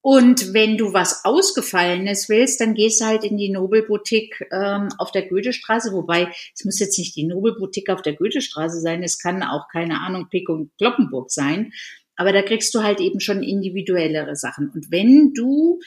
[0.00, 5.12] Und wenn du was Ausgefallenes willst, dann gehst du halt in die Nobelboutique ähm, auf
[5.12, 5.92] der Goethestraße.
[5.92, 9.04] Wobei, es muss jetzt nicht die Nobelboutique auf der Goethestraße sein.
[9.04, 11.72] Es kann auch, keine Ahnung, Pick und Glockenburg sein.
[12.16, 14.70] Aber da kriegst du halt eben schon individuellere Sachen.
[14.70, 15.80] Und wenn du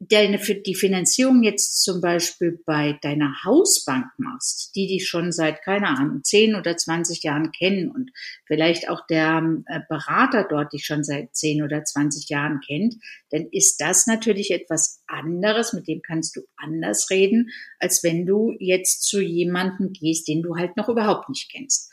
[0.00, 5.88] deine, die Finanzierung jetzt zum Beispiel bei deiner Hausbank machst, die dich schon seit, keine
[5.88, 8.10] Ahnung, 10 oder 20 Jahren kennen und
[8.46, 12.94] vielleicht auch der äh, Berater dort dich schon seit 10 oder 20 Jahren kennt,
[13.30, 18.54] dann ist das natürlich etwas anderes, mit dem kannst du anders reden, als wenn du
[18.58, 21.92] jetzt zu jemandem gehst, den du halt noch überhaupt nicht kennst.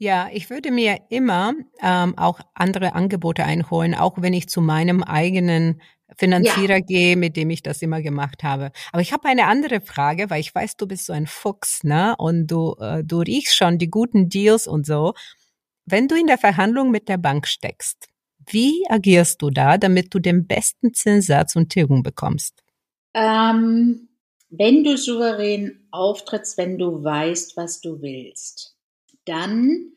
[0.00, 5.02] Ja, ich würde mir immer ähm, auch andere Angebote einholen, auch wenn ich zu meinem
[5.02, 5.80] eigenen
[6.16, 6.80] Finanzierer ja.
[6.80, 8.70] gehe, mit dem ich das immer gemacht habe.
[8.92, 12.14] Aber ich habe eine andere Frage, weil ich weiß, du bist so ein Fuchs, ne?
[12.16, 15.14] Und du, äh, du riechst schon die guten Deals und so.
[15.84, 18.08] Wenn du in der Verhandlung mit der Bank steckst,
[18.46, 22.62] wie agierst du da, damit du den besten Zinssatz und Tilgung bekommst?
[23.14, 24.08] Ähm,
[24.48, 28.77] wenn du souverän auftrittst, wenn du weißt, was du willst,
[29.28, 29.92] dann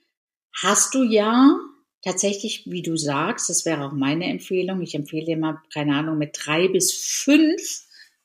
[0.61, 1.59] hast du ja
[2.03, 4.81] tatsächlich, wie du sagst, das wäre auch meine Empfehlung.
[4.81, 7.61] Ich empfehle immer, keine Ahnung, mit drei bis fünf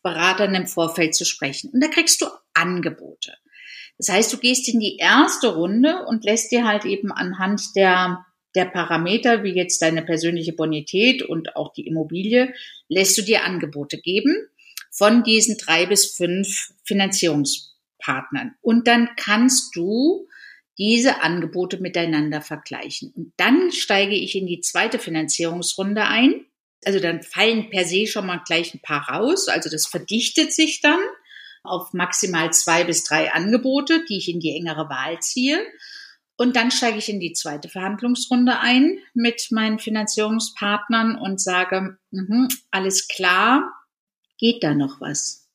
[0.03, 1.71] Beratern im Vorfeld zu sprechen.
[1.73, 3.35] Und da kriegst du Angebote.
[3.99, 8.25] Das heißt, du gehst in die erste Runde und lässt dir halt eben anhand der,
[8.55, 12.53] der Parameter, wie jetzt deine persönliche Bonität und auch die Immobilie,
[12.89, 14.35] lässt du dir Angebote geben
[14.91, 18.55] von diesen drei bis fünf Finanzierungspartnern.
[18.63, 20.29] Und dann kannst du
[20.79, 23.13] diese Angebote miteinander vergleichen.
[23.17, 26.45] Und dann steige ich in die zweite Finanzierungsrunde ein.
[26.85, 29.49] Also dann fallen per se schon mal gleich ein paar raus.
[29.49, 31.01] Also das verdichtet sich dann
[31.63, 35.59] auf maximal zwei bis drei Angebote, die ich in die engere Wahl ziehe.
[36.37, 42.49] Und dann steige ich in die zweite Verhandlungsrunde ein mit meinen Finanzierungspartnern und sage, mh,
[42.71, 43.73] alles klar,
[44.39, 45.49] geht da noch was?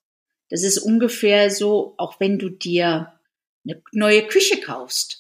[0.49, 3.13] Das ist ungefähr so, auch wenn du dir
[3.65, 5.19] eine neue Küche kaufst.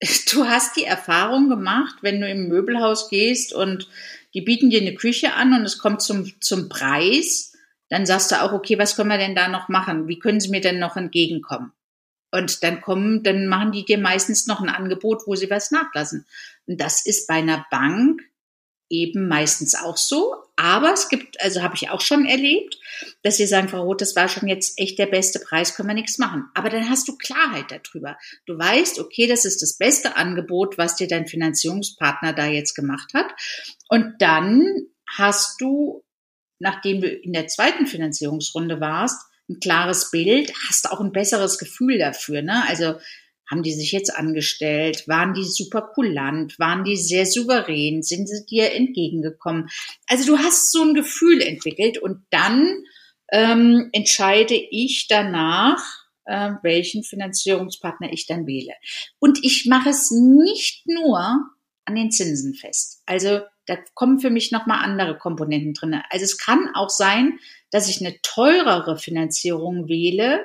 [0.30, 3.88] Du hast die Erfahrung gemacht, wenn du im Möbelhaus gehst und
[4.34, 7.54] die bieten dir eine Küche an und es kommt zum, zum Preis,
[7.88, 10.08] dann sagst du auch, okay, was können wir denn da noch machen?
[10.08, 11.72] Wie können sie mir denn noch entgegenkommen?
[12.32, 16.26] Und dann kommen, dann machen die dir meistens noch ein Angebot, wo sie was nachlassen.
[16.66, 18.22] Und das ist bei einer Bank
[18.88, 20.34] eben meistens auch so.
[20.56, 22.78] Aber es gibt, also habe ich auch schon erlebt,
[23.22, 25.94] dass sie sagen, Frau Roth, das war schon jetzt echt der beste Preis, können wir
[25.94, 26.44] nichts machen.
[26.54, 28.16] Aber dann hast du Klarheit darüber.
[28.46, 33.12] Du weißt, okay, das ist das beste Angebot, was dir dein Finanzierungspartner da jetzt gemacht
[33.12, 33.26] hat.
[33.88, 36.04] Und dann hast du,
[36.58, 41.98] nachdem du in der zweiten Finanzierungsrunde warst, ein klares Bild, hast auch ein besseres Gefühl
[41.98, 42.42] dafür.
[42.42, 42.64] Ne?
[42.66, 42.94] Also
[43.48, 45.06] haben die sich jetzt angestellt?
[45.06, 46.58] Waren die super kulant?
[46.58, 48.02] Waren die sehr souverän?
[48.02, 49.68] Sind sie dir entgegengekommen?
[50.06, 52.82] Also du hast so ein Gefühl entwickelt und dann
[53.32, 55.82] ähm, entscheide ich danach,
[56.24, 58.72] äh, welchen Finanzierungspartner ich dann wähle.
[59.18, 61.18] Und ich mache es nicht nur
[61.84, 63.02] an den Zinsen fest.
[63.06, 66.00] Also da kommen für mich nochmal andere Komponenten drin.
[66.10, 67.38] Also es kann auch sein,
[67.70, 70.44] dass ich eine teurere Finanzierung wähle,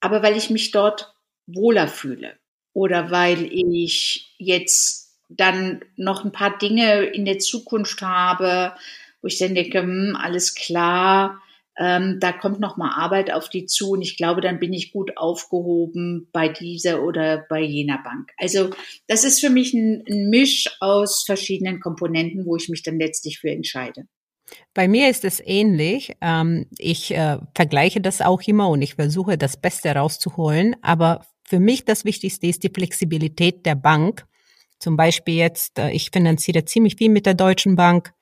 [0.00, 1.13] aber weil ich mich dort
[1.46, 2.34] wohler fühle
[2.72, 8.74] oder weil ich jetzt dann noch ein paar Dinge in der Zukunft habe,
[9.22, 11.40] wo ich dann denke, hm, alles klar,
[11.76, 14.92] ähm, da kommt noch mal Arbeit auf die zu und ich glaube, dann bin ich
[14.92, 18.30] gut aufgehoben bei dieser oder bei jener Bank.
[18.38, 18.70] Also
[19.08, 23.40] das ist für mich ein, ein Misch aus verschiedenen Komponenten, wo ich mich dann letztlich
[23.40, 24.06] für entscheide.
[24.72, 26.12] Bei mir ist es ähnlich.
[26.20, 30.76] Ähm, ich äh, vergleiche das auch immer und ich versuche das Beste rauszuholen.
[30.82, 34.26] Aber für mich das Wichtigste ist die Flexibilität der Bank.
[34.78, 38.12] Zum Beispiel jetzt, äh, ich finanziere ziemlich viel mit der Deutschen Bank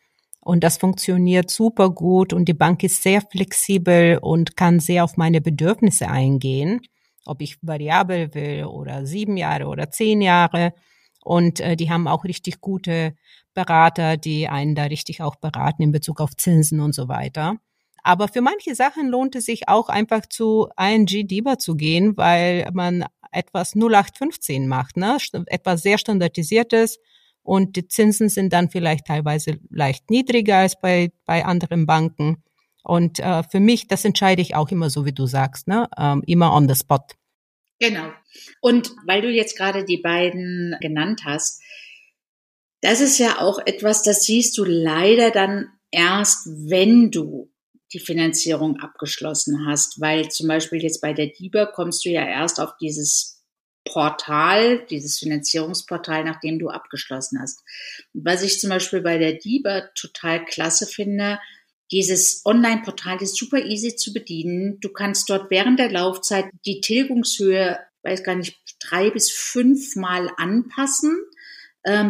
[0.41, 5.17] und das funktioniert super gut und die Bank ist sehr flexibel und kann sehr auf
[5.17, 6.81] meine Bedürfnisse eingehen,
[7.25, 10.75] ob ich variabel will oder sieben Jahre oder zehn Jahre.
[11.25, 13.15] Und äh, die haben auch richtig gute
[13.55, 17.59] Berater, die einen da richtig auch beraten in Bezug auf Zinsen und so weiter.
[18.03, 22.69] Aber für manche Sachen lohnt es sich auch einfach zu ING DIBA zu gehen, weil
[22.73, 25.17] man etwas 0815 macht, ne?
[25.47, 26.99] etwas sehr standardisiertes
[27.43, 32.43] und die Zinsen sind dann vielleicht teilweise leicht niedriger als bei, bei anderen Banken.
[32.85, 35.88] Und äh, für mich, das entscheide ich auch immer so, wie du sagst, ne?
[35.97, 37.05] Ähm, immer on the spot.
[37.79, 38.11] Genau.
[38.61, 41.61] Und weil du jetzt gerade die beiden genannt hast,
[42.81, 47.52] das ist ja auch etwas, das siehst du leider dann erst, wenn du
[47.92, 52.61] die Finanzierung abgeschlossen hast, weil zum Beispiel jetzt bei der DIBA kommst du ja erst
[52.61, 53.42] auf dieses
[53.85, 57.62] Portal, dieses Finanzierungsportal, nachdem du abgeschlossen hast.
[58.12, 61.38] was ich zum Beispiel bei der DIBA total klasse finde,
[61.90, 64.81] dieses Online-Portal ist super easy zu bedienen.
[64.81, 71.22] Du kannst dort während der Laufzeit die Tilgungshöhe, weiß gar nicht, drei bis fünfmal anpassen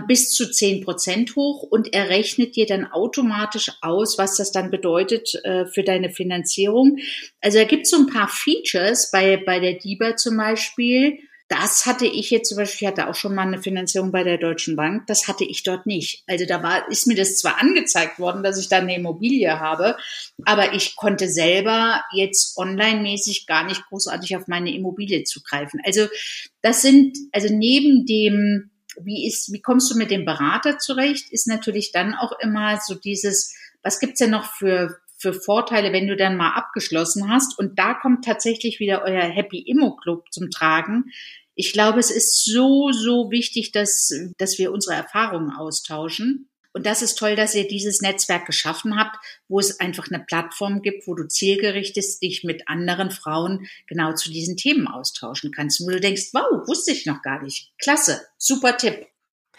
[0.06, 4.70] bis zu zehn Prozent hoch und er rechnet dir dann automatisch aus, was das dann
[4.70, 6.98] bedeutet äh, für deine Finanzierung.
[7.40, 11.18] Also da gibt es so ein paar Features bei, bei der DIBA zum Beispiel.
[11.48, 14.38] Das hatte ich jetzt zum Beispiel, ich hatte auch schon mal eine Finanzierung bei der
[14.38, 16.22] Deutschen Bank, das hatte ich dort nicht.
[16.26, 19.96] Also da war, ist mir das zwar angezeigt worden, dass ich da eine Immobilie habe,
[20.46, 25.80] aber ich konnte selber jetzt online-mäßig gar nicht großartig auf meine Immobilie zugreifen.
[25.85, 26.06] Also
[26.62, 28.70] das sind, also neben dem
[29.02, 32.94] wie ist, wie kommst du mit dem Berater zurecht, ist natürlich dann auch immer so
[32.94, 37.59] dieses, was gibt's denn noch für, für Vorteile, wenn du dann mal abgeschlossen hast?
[37.59, 41.05] Und da kommt tatsächlich wieder euer Happy Immo Club zum Tragen.
[41.55, 46.48] Ich glaube, es ist so, so wichtig, dass, dass wir unsere Erfahrungen austauschen.
[46.72, 49.16] Und das ist toll, dass ihr dieses Netzwerk geschaffen habt,
[49.48, 54.30] wo es einfach eine Plattform gibt, wo du zielgerichtet dich mit anderen Frauen genau zu
[54.30, 55.80] diesen Themen austauschen kannst.
[55.80, 57.72] Wo du denkst, wow, wusste ich noch gar nicht.
[57.78, 59.06] Klasse, super Tipp.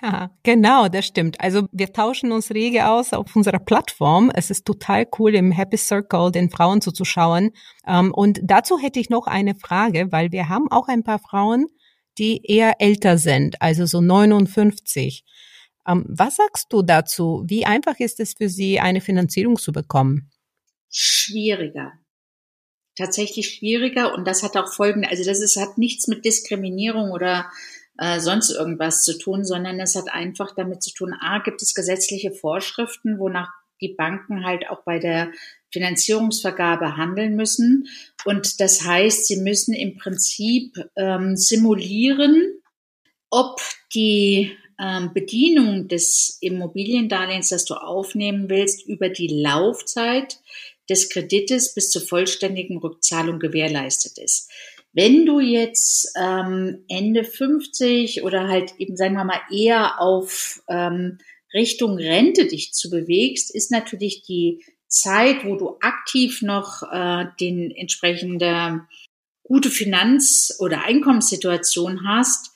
[0.02, 1.39] Ja, genau, das stimmt.
[1.39, 4.32] Also wir tauschen uns rege aus auf unserer Plattform.
[4.36, 7.52] Es ist total cool, im Happy Circle den Frauen zuzuschauen.
[7.88, 11.67] Ähm, und dazu hätte ich noch eine Frage, weil wir haben auch ein paar Frauen,
[12.17, 15.23] die eher älter sind, also so 59.
[15.88, 17.43] Ähm, was sagst du dazu?
[17.47, 20.30] Wie einfach ist es für Sie, eine Finanzierung zu bekommen?
[20.89, 21.93] Schwieriger.
[22.95, 27.49] Tatsächlich schwieriger und das hat auch folgende, also das ist, hat nichts mit Diskriminierung oder
[27.97, 31.74] äh, sonst irgendwas zu tun, sondern es hat einfach damit zu tun, a, gibt es
[31.74, 33.49] gesetzliche Vorschriften, wonach
[33.82, 35.32] die Banken halt auch bei der
[35.72, 37.88] Finanzierungsvergabe handeln müssen.
[38.26, 42.62] Und das heißt, sie müssen im Prinzip ähm, simulieren,
[43.30, 43.60] ob
[43.93, 50.39] die ähm, Bedienung des Immobiliendarlehens, das du aufnehmen willst, über die Laufzeit
[50.89, 54.49] des Kredites bis zur vollständigen Rückzahlung gewährleistet ist.
[54.91, 61.17] Wenn du jetzt ähm, Ende 50 oder halt eben, sagen wir mal, eher auf ähm,
[61.53, 67.71] Richtung Rente dich zu bewegst, ist natürlich die Zeit, wo du aktiv noch äh, den
[67.71, 68.82] entsprechende
[69.43, 72.51] gute Finanz- oder Einkommenssituation hast,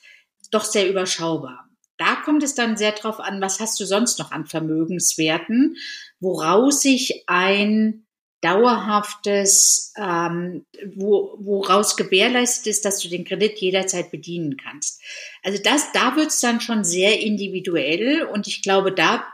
[0.50, 1.67] doch sehr überschaubar.
[1.98, 5.76] Da kommt es dann sehr drauf an, was hast du sonst noch an Vermögenswerten,
[6.20, 8.06] woraus sich ein
[8.40, 15.02] dauerhaftes, ähm, wo, woraus gewährleistet ist, dass du den Kredit jederzeit bedienen kannst.
[15.42, 19.24] Also das, da wird's dann schon sehr individuell und ich glaube, da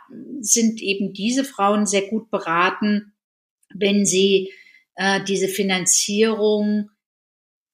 [0.40, 3.12] sind eben diese Frauen sehr gut beraten,
[3.74, 4.52] wenn sie
[4.94, 6.90] äh, diese Finanzierung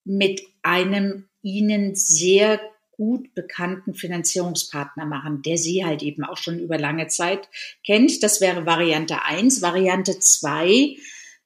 [0.04, 2.60] mit einem ihnen sehr
[3.00, 7.48] gut bekannten Finanzierungspartner machen, der sie halt eben auch schon über lange Zeit
[7.82, 8.22] kennt.
[8.22, 9.62] Das wäre Variante eins.
[9.62, 10.96] Variante zwei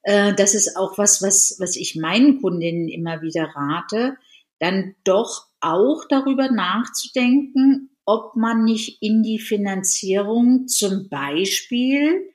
[0.03, 4.17] äh, das ist auch was, was, was ich meinen Kundinnen immer wieder rate,
[4.61, 12.31] dann doch auch darüber nachzudenken, ob man nicht in die Finanzierung zum Beispiel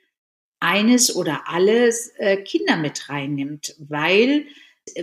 [0.58, 4.46] eines oder alles äh, Kinder mit reinnimmt, weil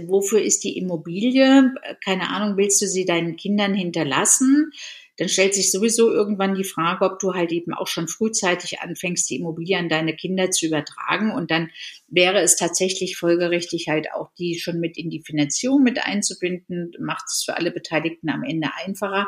[0.05, 1.73] wofür ist die Immobilie?
[2.03, 4.71] Keine Ahnung, willst du sie deinen Kindern hinterlassen?
[5.17, 9.29] dann stellt sich sowieso irgendwann die Frage, ob du halt eben auch schon frühzeitig anfängst,
[9.29, 11.31] die Immobilie an deine Kinder zu übertragen.
[11.31, 11.71] Und dann
[12.07, 17.25] wäre es tatsächlich folgerichtig halt auch die schon mit in die Finanzierung mit einzubinden, macht
[17.27, 19.27] es für alle Beteiligten am Ende einfacher.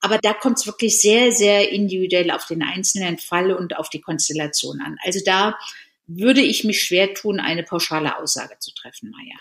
[0.00, 4.02] Aber da kommt es wirklich sehr, sehr individuell auf den einzelnen Fall und auf die
[4.02, 4.98] Konstellation an.
[5.04, 5.58] Also da
[6.06, 9.38] würde ich mich schwer tun, eine pauschale Aussage zu treffen, Maja.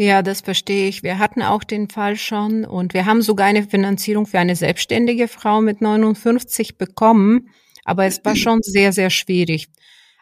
[0.00, 1.02] Ja, das verstehe ich.
[1.02, 5.26] Wir hatten auch den Fall schon und wir haben sogar eine Finanzierung für eine selbstständige
[5.26, 7.48] Frau mit 59 bekommen,
[7.84, 9.66] aber es war schon sehr, sehr schwierig.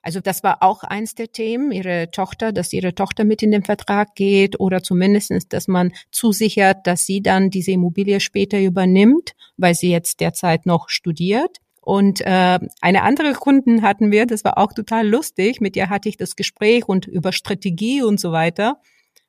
[0.00, 3.64] Also das war auch eins der Themen, ihre Tochter, dass ihre Tochter mit in den
[3.64, 9.74] Vertrag geht oder zumindestens, dass man zusichert, dass sie dann diese Immobilie später übernimmt, weil
[9.74, 11.58] sie jetzt derzeit noch studiert.
[11.82, 16.08] Und äh, eine andere Kunden hatten wir, das war auch total lustig, mit ihr hatte
[16.08, 18.80] ich das Gespräch und über Strategie und so weiter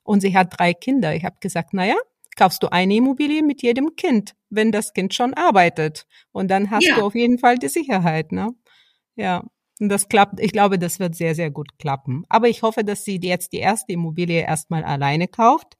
[0.08, 1.14] und sie hat drei Kinder.
[1.16, 1.96] Ich habe gesagt, naja,
[2.38, 6.08] kaufst du eine Immobilie mit jedem Kind, wenn das Kind schon arbeitet.
[6.32, 6.96] Und dann hast ja.
[6.96, 8.50] du auf jeden Fall die Sicherheit, ne?
[9.16, 9.44] Ja.
[9.80, 12.24] Und das klappt, ich glaube, das wird sehr, sehr gut klappen.
[12.30, 15.78] Aber ich hoffe, dass sie jetzt die erste Immobilie erstmal alleine kauft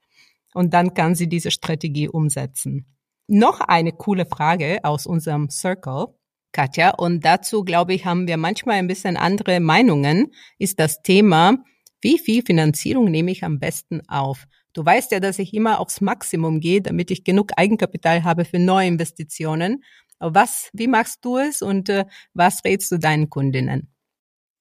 [0.54, 2.86] und dann kann sie diese Strategie umsetzen.
[3.28, 6.08] Noch eine coole Frage aus unserem Circle,
[6.52, 11.58] Katja, und dazu, glaube ich, haben wir manchmal ein bisschen andere Meinungen, ist das Thema,
[12.02, 14.46] wie viel Finanzierung nehme ich am besten auf?
[14.74, 18.60] Du weißt ja, dass ich immer aufs Maximum gehe, damit ich genug Eigenkapital habe für
[18.60, 19.84] neue Investitionen.
[20.20, 23.92] Was, wie machst du es und äh, was rätst du deinen Kundinnen?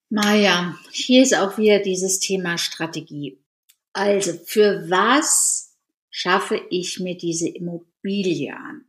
[0.09, 3.39] Maja, hier ist auch wieder dieses Thema Strategie.
[3.93, 5.75] Also, für was
[6.11, 8.85] schaffe ich mir diese Immobilie an?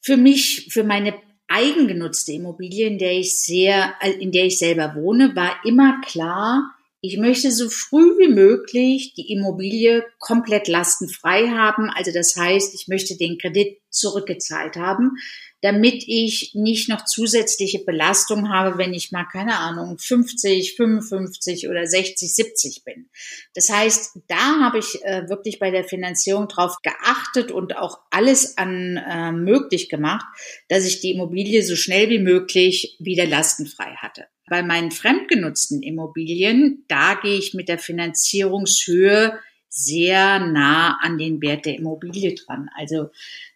[0.00, 1.14] Für mich, für meine
[1.48, 6.74] eigengenutzte Immobilie, in der ich sehr, äh, in der ich selber wohne, war immer klar,
[7.02, 11.88] ich möchte so früh wie möglich die Immobilie komplett lastenfrei haben.
[11.90, 15.16] Also das heißt, ich möchte den Kredit zurückgezahlt haben
[15.62, 21.86] damit ich nicht noch zusätzliche Belastung habe, wenn ich mal, keine Ahnung, 50, 55 oder
[21.86, 23.10] 60, 70 bin.
[23.54, 28.56] Das heißt, da habe ich äh, wirklich bei der Finanzierung drauf geachtet und auch alles
[28.56, 30.24] an äh, möglich gemacht,
[30.68, 34.26] dass ich die Immobilie so schnell wie möglich wieder lastenfrei hatte.
[34.48, 39.38] Bei meinen fremdgenutzten Immobilien, da gehe ich mit der Finanzierungshöhe
[39.68, 42.68] sehr nah an den Wert der Immobilie dran.
[42.76, 43.10] Also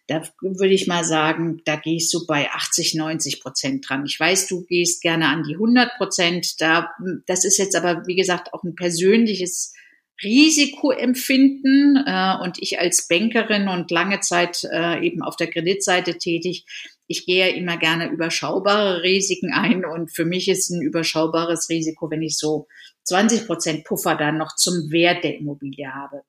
[0.07, 4.05] da würde ich mal sagen, da gehe ich so bei 80, 90 Prozent dran.
[4.05, 6.61] Ich weiß, du gehst gerne an die 100 Prozent.
[6.61, 6.91] Da,
[7.25, 9.73] das ist jetzt aber, wie gesagt, auch ein persönliches
[10.23, 12.03] Risikoempfinden.
[12.05, 16.65] Äh, und ich als Bankerin und lange Zeit äh, eben auf der Kreditseite tätig,
[17.07, 19.85] ich gehe ja immer gerne überschaubare Risiken ein.
[19.85, 22.67] Und für mich ist ein überschaubares Risiko, wenn ich so
[23.03, 26.21] 20 Prozent Puffer dann noch zum Wert der Immobilie habe.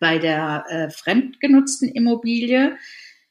[0.00, 2.76] Bei der äh, fremdgenutzten Immobilie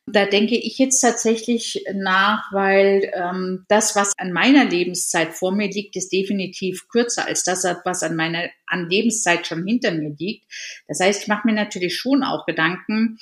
[0.06, 5.70] da denke ich jetzt tatsächlich nach, weil ähm, das, was an meiner Lebenszeit vor mir
[5.70, 10.44] liegt, ist definitiv kürzer als das, was an meiner an Lebenszeit schon hinter mir liegt.
[10.88, 13.18] Das heißt, ich mache mir natürlich schon auch Gedanken,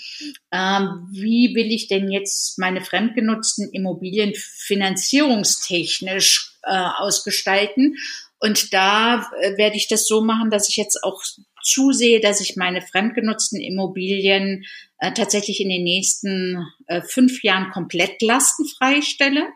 [0.51, 7.95] ähm, wie will ich denn jetzt meine fremdgenutzten Immobilien finanzierungstechnisch äh, ausgestalten?
[8.41, 11.21] Und da äh, werde ich das so machen, dass ich jetzt auch
[11.63, 14.65] zusehe, dass ich meine fremdgenutzten Immobilien
[14.97, 19.47] äh, tatsächlich in den nächsten äh, fünf Jahren komplett lastenfrei stelle,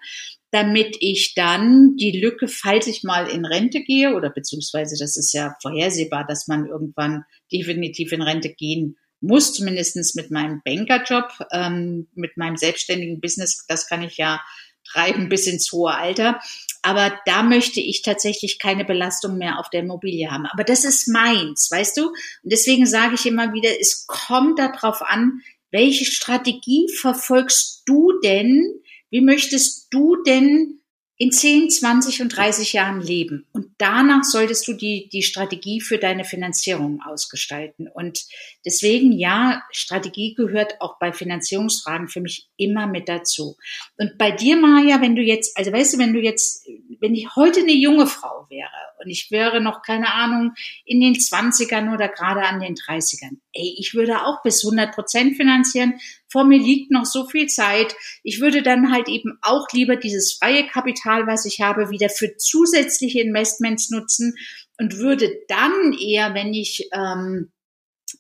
[0.52, 5.34] damit ich dann die Lücke, falls ich mal in Rente gehe, oder beziehungsweise das ist
[5.34, 12.08] ja vorhersehbar, dass man irgendwann definitiv in Rente gehen muss, zumindestens mit meinem Bankerjob, ähm,
[12.14, 14.42] mit meinem selbstständigen Business, das kann ich ja
[14.86, 16.40] treiben bis ins hohe Alter.
[16.82, 20.46] Aber da möchte ich tatsächlich keine Belastung mehr auf der Immobilie haben.
[20.46, 22.08] Aber das ist meins, weißt du?
[22.10, 28.64] Und deswegen sage ich immer wieder, es kommt darauf an, welche Strategie verfolgst du denn?
[29.10, 30.80] Wie möchtest du denn
[31.18, 33.46] in 10, 20 und 30 Jahren leben.
[33.54, 37.88] Und danach solltest du die, die Strategie für deine Finanzierung ausgestalten.
[37.88, 38.26] Und
[38.66, 43.56] deswegen, ja, Strategie gehört auch bei Finanzierungsfragen für mich immer mit dazu.
[43.98, 46.68] Und bei dir, Maja, wenn du jetzt, also weißt du, wenn du jetzt,
[47.00, 48.70] wenn ich heute eine junge Frau wäre
[49.04, 50.54] und ich wäre noch, keine Ahnung,
[50.86, 55.38] in den 20ern oder gerade an den 30ern, ey, ich würde auch bis 100 Prozent
[55.38, 55.96] finanzieren,
[56.28, 57.96] vor mir liegt noch so viel Zeit.
[58.24, 62.36] Ich würde dann halt eben auch lieber dieses freie Kapital, was ich habe, wieder für
[62.38, 64.36] zusätzliche Investments nutzen
[64.78, 67.52] und würde dann eher, wenn ich ähm,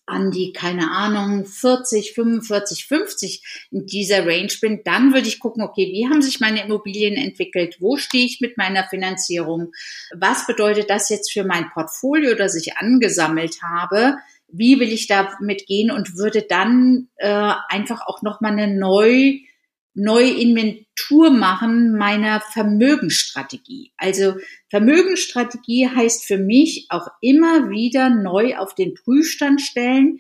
[0.06, 5.64] an die, keine Ahnung, 40, 45, 50 in dieser Range bin, dann würde ich gucken,
[5.64, 7.78] okay, wie haben sich meine Immobilien entwickelt?
[7.80, 9.72] Wo stehe ich mit meiner Finanzierung?
[10.16, 14.18] Was bedeutet das jetzt für mein Portfolio, das ich angesammelt habe?
[14.58, 19.40] wie will ich damit gehen und würde dann äh, einfach auch nochmal eine neu, neue
[19.96, 23.94] Inventur machen meiner Vermögensstrategie.
[23.98, 24.36] Also
[24.70, 30.20] Vermögensstrategie heißt für mich auch immer wieder neu auf den Prüfstand stellen,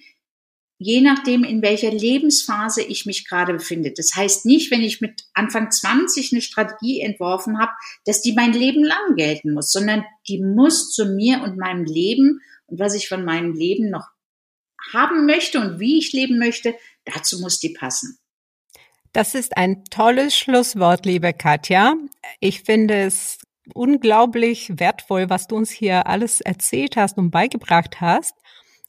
[0.77, 3.91] je nachdem, in welcher Lebensphase ich mich gerade befinde.
[3.95, 7.71] Das heißt nicht, wenn ich mit Anfang 20 eine Strategie entworfen habe,
[8.05, 12.41] dass die mein Leben lang gelten muss, sondern die muss zu mir und meinem Leben
[12.67, 14.07] und was ich von meinem Leben noch
[14.93, 18.19] haben möchte und wie ich leben möchte, dazu muss die passen.
[19.15, 21.95] Das ist ein tolles Schlusswort, liebe Katja.
[22.41, 23.37] Ich finde es
[23.73, 28.35] unglaublich wertvoll, was du uns hier alles erzählt hast und beigebracht hast.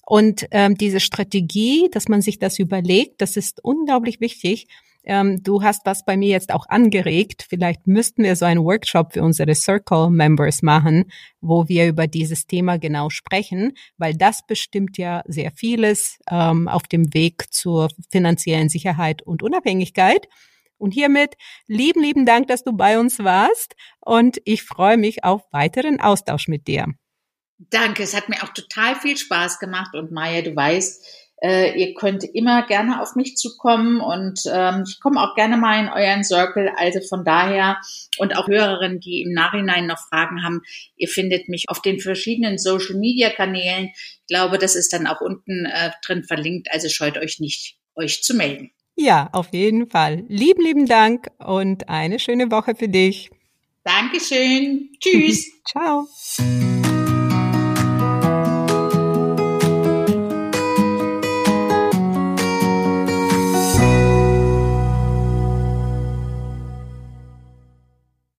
[0.04, 4.66] Und ähm, diese Strategie, dass man sich das überlegt, das ist unglaublich wichtig.
[5.06, 7.46] Ähm, du hast was bei mir jetzt auch angeregt.
[7.48, 12.78] Vielleicht müssten wir so einen Workshop für unsere Circle-Members machen, wo wir über dieses Thema
[12.78, 19.22] genau sprechen, weil das bestimmt ja sehr vieles ähm, auf dem Weg zur finanziellen Sicherheit
[19.22, 20.26] und Unabhängigkeit.
[20.78, 21.36] Und hiermit
[21.66, 26.48] lieben, lieben Dank, dass du bei uns warst und ich freue mich auf weiteren Austausch
[26.48, 26.86] mit dir.
[27.58, 31.94] Danke, es hat mir auch total viel Spaß gemacht und Maya, du weißt, äh, ihr
[31.94, 36.24] könnt immer gerne auf mich zukommen und ähm, ich komme auch gerne mal in euren
[36.24, 36.70] Circle.
[36.76, 37.78] Also von daher
[38.18, 40.62] und auch Hörerinnen, die im Nachhinein noch Fragen haben,
[40.96, 43.90] ihr findet mich auf den verschiedenen Social Media Kanälen.
[43.94, 46.68] Ich glaube, das ist dann auch unten äh, drin verlinkt.
[46.72, 48.70] Also scheut euch nicht, euch zu melden.
[48.96, 50.24] Ja, auf jeden Fall.
[50.28, 53.30] Lieben, lieben Dank und eine schöne Woche für dich.
[53.84, 54.90] Dankeschön.
[54.98, 55.50] Tschüss.
[55.68, 56.06] Ciao.